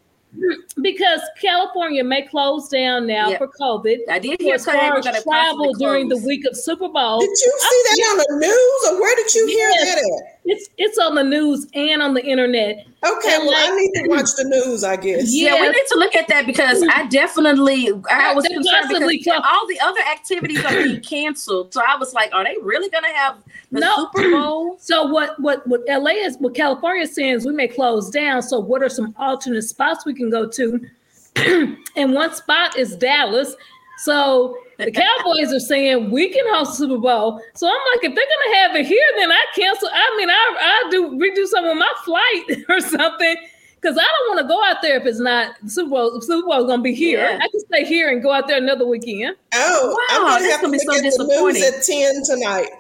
Because 0.81 1.21
California 1.41 2.05
may 2.05 2.23
close 2.23 2.69
down 2.69 3.07
now 3.07 3.31
yep. 3.31 3.39
for 3.39 3.49
COVID. 3.49 3.99
I 4.11 4.19
did 4.19 4.41
hear 4.41 4.55
as 4.55 4.65
far 4.65 4.99
as 4.99 5.23
travel 5.23 5.73
during 5.75 6.09
the 6.09 6.19
week 6.19 6.45
of 6.47 6.57
Super 6.57 6.89
Bowl. 6.89 7.21
Did 7.21 7.31
you 7.31 7.59
see 7.59 7.83
that 7.85 7.99
on 8.11 8.19
the 8.19 8.47
news, 8.47 8.93
or 8.93 9.01
where 9.01 9.17
did 9.17 9.35
you 9.35 9.47
hear 9.47 9.69
yes. 9.69 9.95
that 9.95 9.99
at? 9.99 10.36
It's 10.49 10.69
it's 10.79 10.97
on 10.99 11.15
the 11.17 11.25
news 11.25 11.67
and 11.75 12.01
on 12.01 12.15
the 12.15 12.25
internet. 12.25 12.87
Okay, 13.05 13.39
well, 13.39 13.55
I 13.55 13.77
need 13.77 13.93
to 13.95 14.09
watch 14.09 14.29
the 14.37 14.45
news, 14.45 14.85
I 14.85 14.97
guess. 14.97 15.35
Yeah, 15.35 15.61
we 15.61 15.69
need 15.69 15.87
to 15.93 15.99
look 15.99 16.15
at 16.15 16.29
that 16.29 16.47
because 16.47 16.83
I 16.95 17.07
definitely 17.07 17.91
I 18.11 18.33
was 18.35 18.45
They're 18.45 18.57
concerned 18.57 18.77
constantly 18.83 19.19
because 19.19 19.41
clo- 19.41 19.49
all 19.49 19.67
the 19.67 19.79
other 19.81 20.01
activities 20.13 20.65
are 20.65 20.73
being 20.73 21.01
canceled. 21.03 21.75
So 21.75 21.83
I 21.87 21.97
was 21.97 22.15
like, 22.15 22.33
are 22.33 22.45
they 22.45 22.57
really 22.63 22.89
gonna 22.91 23.13
have 23.13 23.39
the 23.71 23.81
No. 23.81 24.09
Super 24.15 24.31
Bowl? 24.31 24.77
So 24.81 25.05
what 25.07 25.39
what 25.41 25.67
what 25.67 25.83
LA 25.89 26.13
is 26.13 26.37
what 26.39 26.55
California 26.55 27.03
is 27.03 27.15
saying 27.15 27.35
is 27.35 27.47
we 27.47 27.53
may 27.53 27.69
close 27.69 28.09
down. 28.11 28.43
So 28.43 28.59
what 28.61 28.83
are 28.83 28.89
some 28.89 29.15
alternate 29.19 29.63
spots 29.63 30.07
we 30.07 30.15
can 30.15 30.31
go 30.31 30.49
to? 30.49 30.81
and 31.97 32.13
one 32.15 32.33
spot 32.35 32.77
is 32.79 32.97
Dallas. 32.97 33.55
So 33.99 34.57
the 34.79 34.91
Cowboys 34.91 35.53
are 35.53 35.61
saying 35.61 36.11
we 36.11 36.29
can 36.29 36.45
host 36.55 36.73
the 36.73 36.77
Super 36.87 36.99
Bowl. 36.99 37.41
So 37.55 37.67
I'm 37.67 37.75
like, 37.95 38.05
if 38.05 38.15
they're 38.15 38.25
gonna 38.25 38.57
have 38.59 38.77
it 38.77 38.87
here, 38.87 39.07
then 39.17 39.33
I 39.33 39.45
cancel. 39.55 39.89
I 39.93 40.15
mean, 40.19 40.31
I 40.31 40.57
I 40.61 40.89
do 40.91 41.11
redo 41.13 41.47
some 41.47 41.65
of 41.65 41.77
my 41.77 41.93
flight 42.05 42.65
or 42.69 42.81
something. 42.81 43.37
Because 43.81 43.99
I 43.99 44.03
don't 44.05 44.35
want 44.37 44.41
to 44.41 44.49
go 44.49 44.65
out 44.65 44.81
there 44.83 44.97
if 44.97 45.05
it's 45.07 45.21
not 45.21 45.55
Super 45.69 45.91
Bowl. 45.91 46.21
Super 46.21 46.47
Bowl 46.47 46.61
is 46.63 46.67
gonna 46.67 46.83
be 46.83 46.95
here. 46.95 47.21
Yeah. 47.21 47.39
I 47.43 47.49
can 47.49 47.61
stay 47.61 47.85
here 47.85 48.09
and 48.11 48.23
go 48.23 48.33
out 48.33 48.49
there 48.49 48.57
another 48.57 48.87
weekend. 48.87 49.37
Oh, 49.55 49.97
I'm 50.11 50.23
Wow, 50.23 50.29
gonna 50.31 50.41
that's 50.41 50.53
have 50.55 50.61
gonna 50.63 50.73
be 50.73 50.79
so 50.79 50.93
at 50.93 50.97
the 50.97 51.03
disappointing. 51.03 51.63
news 51.63 51.75
at 51.75 51.85
ten 51.85 52.23
tonight. 52.25 52.71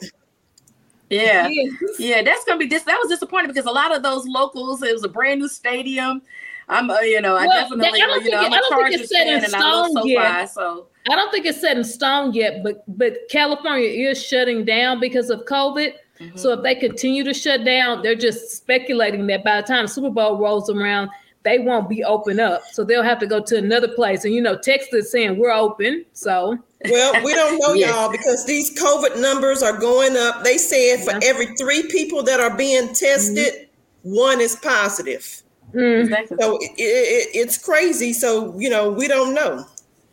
Yeah. 1.11 1.47
Yes. 1.49 1.73
Yeah, 1.99 2.23
that's 2.23 2.45
gonna 2.45 2.59
be 2.59 2.67
dis- 2.67 2.83
that 2.85 2.99
was 3.01 3.09
disappointing 3.09 3.49
because 3.49 3.67
a 3.67 3.71
lot 3.71 3.95
of 3.95 4.03
those 4.03 4.27
locals, 4.27 4.83
it 4.83 4.93
was 4.93 5.05
a 5.05 5.09
brand 5.09 5.41
new 5.41 5.49
stadium. 5.49 6.23
I'm, 6.69 6.91
uh, 6.91 6.99
you 7.01 7.21
know, 7.21 7.37
I 7.37 7.47
Well, 7.47 7.63
definitely, 7.69 8.03
I 8.03 8.07
don't 8.07 8.25
you 8.25 8.31
know, 8.33 8.41
think 8.41 8.47
I'm 8.47 8.53
it- 8.53 8.55
I 8.55 8.59
a 8.59 8.61
don't 8.61 8.71
think 8.71 8.91
Chargers 8.91 9.09
set 9.13 9.27
in 9.29 9.35
fan 9.41 9.45
and 9.45 9.55
I 9.55 9.61
love 9.61 9.87
stone 9.91 9.97
SoFi, 10.03 10.11
yet. 10.11 10.47
so 10.51 10.87
I 11.11 11.15
don't 11.17 11.31
think 11.31 11.47
it's 11.47 11.61
set 11.61 11.77
in 11.77 11.85
stone 11.85 12.33
yet, 12.33 12.63
but 12.63 12.83
but 12.99 13.17
California 13.31 13.89
is 13.89 14.23
shutting 14.23 14.65
down 14.65 15.01
because 15.01 15.31
of 15.31 15.45
COVID. 15.45 15.93
Mm-hmm. 16.21 16.37
So 16.39 16.53
if 16.53 16.63
they 16.63 16.75
continue 16.75 17.23
to 17.25 17.35
shut 17.35 17.65
down, 17.65 18.03
they're 18.03 18.15
just 18.15 18.51
speculating 18.57 19.27
that 19.29 19.45
by 19.45 19.61
the 19.61 19.67
time 19.67 19.87
Super 19.87 20.11
Bowl 20.11 20.39
rolls 20.39 20.71
around, 20.71 21.11
they 21.43 21.59
won't 21.59 21.89
be 21.89 22.03
open 22.03 22.41
up. 22.41 22.63
So 22.73 22.83
they'll 22.85 23.03
have 23.03 23.19
to 23.21 23.27
go 23.27 23.41
to 23.41 23.57
another 23.59 23.89
place. 23.89 24.25
And 24.25 24.35
you 24.35 24.41
know, 24.41 24.57
Texas 24.57 24.93
is 25.07 25.13
saying 25.13 25.39
we're 25.39 25.53
open. 25.53 26.05
So 26.15 26.59
Well, 26.91 27.23
we 27.25 27.35
don't 27.35 27.59
know, 27.61 27.73
Yes. 27.75 27.91
y'all, 27.95 28.11
because 28.11 28.45
these 28.47 28.77
COVID 28.83 29.21
numbers 29.21 29.63
are 29.63 29.77
going 29.79 30.17
up. 30.17 30.43
They 30.43 30.57
said 30.59 31.05
for 31.05 31.13
Yeah. 31.13 31.21
every 31.23 31.47
three 31.57 31.83
people 31.89 32.23
that 32.25 32.41
are 32.41 32.57
being 32.57 32.89
tested, 32.95 33.69
one 34.03 34.41
is 34.41 34.57
positive. 34.57 35.43
mm, 35.75 36.01
exactly. 36.05 36.37
So 36.41 36.57
it, 36.57 36.71
it, 36.79 37.29
it's 37.35 37.59
crazy. 37.59 38.13
So 38.15 38.59
you 38.59 38.71
know, 38.71 38.91
we 38.91 39.07
don't 39.07 39.35
know. 39.35 39.67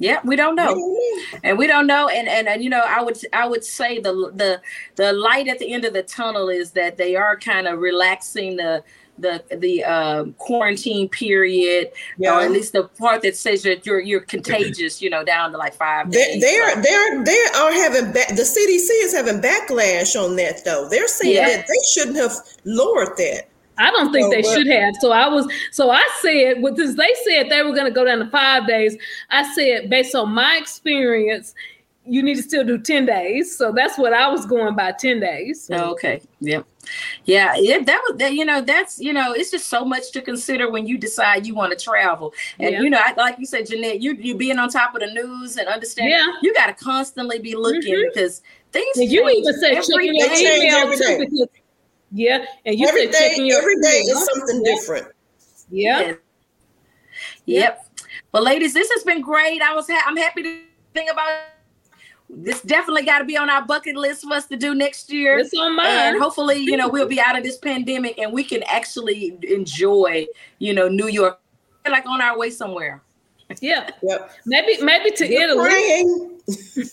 Yeah, 0.04 0.20
we 0.24 0.36
don't 0.36 0.56
know. 0.56 0.74
and 1.44 1.58
we 1.58 1.66
don't 1.68 1.88
know 1.88 2.08
and, 2.10 2.28
and 2.28 2.48
and 2.48 2.64
you 2.64 2.70
know 2.70 2.84
i 2.98 3.02
would 3.02 3.18
i 3.34 3.46
would 3.48 3.64
say 3.64 4.00
the 4.00 4.14
the 4.36 4.62
the 4.96 5.14
light 5.14 5.48
at 5.48 5.60
the 5.60 5.74
end 5.74 5.86
of 5.86 5.94
the 5.94 6.04
tunnel 6.04 6.50
is 6.50 6.72
that 6.72 6.98
they 6.98 7.16
are 7.16 7.36
kind 7.38 7.68
of 7.68 7.80
relaxing 7.80 8.56
the 8.58 8.84
the 9.20 9.44
the 9.60 9.84
um, 9.84 10.34
quarantine 10.40 11.08
period 11.08 11.92
Yeah. 12.18 12.36
or 12.36 12.42
at 12.42 12.52
least 12.52 12.74
the 12.74 12.84
part 13.04 13.22
that 13.22 13.36
says 13.38 13.62
that 13.64 13.86
you're 13.86 14.02
you're 14.02 14.22
contagious 14.36 15.02
you 15.04 15.10
know 15.10 15.24
down 15.24 15.52
to 15.54 15.58
like 15.58 15.76
five 15.76 16.12
They, 16.12 16.40
they 16.40 16.58
are 16.60 16.76
they're 16.82 17.24
they 17.24 17.42
are 17.62 17.72
having 17.84 18.12
back. 18.12 18.30
The 18.30 18.48
CDC 18.54 18.88
is 19.06 19.14
having 19.14 19.40
backlash 19.42 20.16
on 20.22 20.36
that 20.38 20.66
though. 20.66 20.90
They're 20.90 21.08
saying 21.08 21.36
Yeah. 21.36 21.48
that 21.58 21.66
they 21.68 21.82
shouldn't 21.94 22.18
have 22.18 22.36
lowered 22.66 23.16
that. 23.18 23.50
I 23.78 23.90
don't 23.92 24.12
think 24.12 24.26
So 24.26 24.30
they 24.32 24.42
what- 24.42 24.56
should 24.58 24.68
have. 24.68 24.94
So 25.02 25.12
I 25.12 25.28
was 25.28 25.48
so 25.72 25.90
I 25.90 26.08
said 26.22 26.62
with 26.62 26.76
this 26.78 26.96
they 26.96 27.14
said 27.26 27.50
they 27.50 27.62
were 27.64 27.74
gonna 27.76 27.92
go 27.92 28.04
down 28.06 28.20
to 28.20 28.28
five 28.30 28.68
days. 28.68 28.98
I 29.30 29.52
said 29.54 29.90
based 29.90 30.14
on 30.16 30.30
my 30.32 30.58
experience, 30.58 31.54
you 32.06 32.22
need 32.22 32.36
to 32.36 32.44
still 32.44 32.66
do 32.66 32.78
10 32.78 33.06
days. 33.06 33.56
So 33.58 33.72
that's 33.72 33.98
what 33.98 34.12
I 34.14 34.28
was 34.30 34.46
going 34.46 34.76
by 34.76 34.92
10 34.92 35.22
days. 35.22 35.70
Oh, 35.72 35.92
okay. 35.92 36.22
Yep. 36.42 36.66
Yeah. 37.24 37.56
Yeah. 37.58 37.80
That 37.80 38.02
was 38.10 38.18
that. 38.18 38.34
You 38.34 38.44
know. 38.44 38.60
That's 38.60 39.00
you 39.00 39.14
know. 39.14 39.32
It's 39.32 39.50
just 39.50 39.68
so 39.70 39.86
much 39.86 40.12
to 40.12 40.22
consider 40.22 40.70
when 40.70 40.86
you 40.86 40.98
decide 40.98 41.46
you 41.48 41.56
want 41.56 41.72
to 41.78 41.82
travel. 41.82 42.34
And 42.60 42.74
Yeah. 42.74 42.82
you 42.82 42.90
know, 42.90 43.00
I, 43.02 43.14
like 43.14 43.40
you 43.40 43.46
said, 43.46 43.68
Jeanette, 43.68 44.02
you 44.02 44.16
you 44.20 44.36
being 44.36 44.60
on 44.60 44.68
top 44.70 44.94
of 44.94 45.00
the 45.00 45.08
news 45.14 45.56
and 45.56 45.68
understanding, 45.70 46.14
Yeah. 46.14 46.28
You 46.42 46.54
got 46.54 46.66
to 46.68 46.74
constantly 46.74 47.40
be 47.40 47.56
looking 47.56 47.82
Mhm. 47.96 48.14
because 48.14 48.42
things. 48.74 48.98
And 48.98 49.10
you 49.10 49.24
change 49.26 49.38
even 49.48 49.54
said 49.62 49.72
every 49.72 49.84
checking 49.86 50.16
your 50.16 50.34
email 50.36 50.76
every 50.76 50.98
too. 50.98 51.18
Because, 51.20 51.48
yeah, 52.14 52.46
and 52.66 52.78
you 52.80 52.88
every 52.88 53.06
said 53.06 53.12
day, 53.12 53.30
checking 53.30 53.46
your 53.46 53.60
every 53.60 53.76
day 53.82 54.02
email. 54.02 54.18
is 54.18 54.26
something 54.34 54.62
Yeah. 54.66 54.76
different. 54.76 55.08
Yeah. 55.72 56.00
Yes. 56.00 56.18
Yep. 57.46 57.88
Well, 58.32 58.44
ladies, 58.44 58.74
this 58.74 58.90
has 58.92 59.04
been 59.04 59.22
great. 59.22 59.62
I 59.62 59.74
was 59.74 59.88
ha- 59.90 60.04
I'm 60.06 60.18
happy 60.18 60.44
to 60.44 60.60
think 60.94 61.12
about 61.12 61.30
this. 62.30 62.62
Definitely 62.62 63.04
got 63.04 63.20
to 63.20 63.26
be 63.26 63.38
on 63.38 63.50
our 63.50 63.66
bucket 63.66 63.96
list 63.96 64.24
for 64.24 64.34
us 64.34 64.46
to 64.48 64.56
do 64.56 64.74
next 64.74 65.12
year. 65.12 65.38
It's 65.40 65.54
on 65.54 65.76
mine. 65.76 65.88
and 65.88 66.22
hopefully, 66.22 66.58
you 66.58 66.78
know, 66.78 66.88
we'll 66.88 67.08
be 67.08 67.20
out 67.20 67.38
of 67.38 67.44
this 67.44 67.58
pandemic 67.58 68.18
and 68.18 68.32
we 68.32 68.44
can 68.44 68.64
actually 68.64 69.38
enjoy, 69.44 70.26
you 70.60 70.74
know, 70.74 70.88
New 70.88 71.08
York, 71.08 71.40
like 71.90 72.06
on 72.08 72.22
our 72.22 72.38
way 72.38 72.50
somewhere. 72.50 73.02
Yeah. 73.62 73.90
Yep. 74.02 74.32
Maybe 74.46 74.82
maybe 74.82 75.12
to 75.12 75.26
We're 75.28 75.42
Italy. 75.44 75.66
praying. 75.70 76.40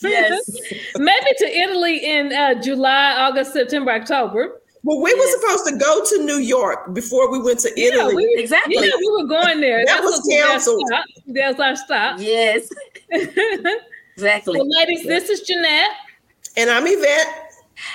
Yes. 0.03 0.51
maybe 0.97 1.27
to 1.39 1.47
Italy 1.59 2.05
in 2.05 2.33
uh, 2.33 2.61
July, 2.61 3.15
August, 3.19 3.53
September, 3.53 3.93
October. 3.93 4.60
Well, 4.83 5.01
we 5.01 5.11
Yes. 5.11 5.19
were 5.19 5.41
supposed 5.41 5.67
to 5.69 5.77
go 5.77 6.05
to 6.05 6.25
New 6.25 6.39
York 6.39 6.95
before 6.95 7.31
we 7.31 7.39
went 7.39 7.61
to 7.61 7.71
Yeah, 7.77 7.89
Italy. 7.89 8.17
we, 8.17 8.35
Exactly. 8.39 8.77
Yeah, 8.77 8.91
we 8.99 9.11
were 9.11 9.25
going 9.29 9.61
there. 9.61 9.85
That 9.85 10.03
was 10.03 10.27
canceled. 10.29 10.83
That's 11.27 11.61
our 11.61 11.77
stop. 11.77 12.19
yes. 12.21 12.69
Exactly. 14.17 14.61
ladies, 14.63 15.07
this 15.07 15.31
is 15.31 15.41
Jeanette. 15.43 15.93
and 16.57 16.69
I'm 16.69 16.85
Yvette. 16.87 17.53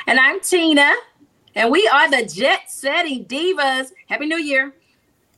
And 0.08 0.20
I'm 0.20 0.40
Tina, 0.40 0.92
and 1.54 1.70
we 1.70 1.88
are 1.88 2.10
the 2.10 2.26
Jet 2.26 2.62
Setting 2.68 3.26
Divas. 3.26 3.92
Happy 4.08 4.26
New 4.26 4.38
Year. 4.38 4.74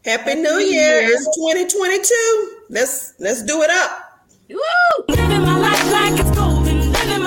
Happy, 0.05 0.35
New, 0.35 0.59
Year. 0.59 1.01
It's 1.03 1.25
2022. 1.35 2.57
Let's 2.69 3.15
let's 3.19 3.43
do 3.43 3.63
it 3.63 3.69
up. 3.69 4.21
Woo! 4.49 6.56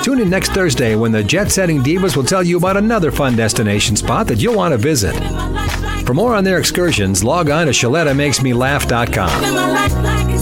Tune 0.02 0.20
in 0.20 0.30
next 0.30 0.52
Thursday 0.52 0.96
when 0.96 1.12
the 1.12 1.22
Jet 1.22 1.50
Setting 1.50 1.82
Divas 1.82 2.16
will 2.16 2.24
tell 2.24 2.42
you 2.42 2.56
about 2.56 2.78
another 2.78 3.10
fun 3.10 3.36
destination 3.36 3.96
spot 3.96 4.26
that 4.28 4.40
you'll 4.40 4.56
want 4.56 4.72
to 4.72 4.78
visit. 4.78 5.14
For 6.06 6.14
more 6.14 6.34
on 6.34 6.42
their 6.42 6.58
excursions, 6.58 7.22
log 7.22 7.50
on 7.50 7.66
to 7.66 7.72
ShalettaMakesMeLaugh.com. 7.72 10.39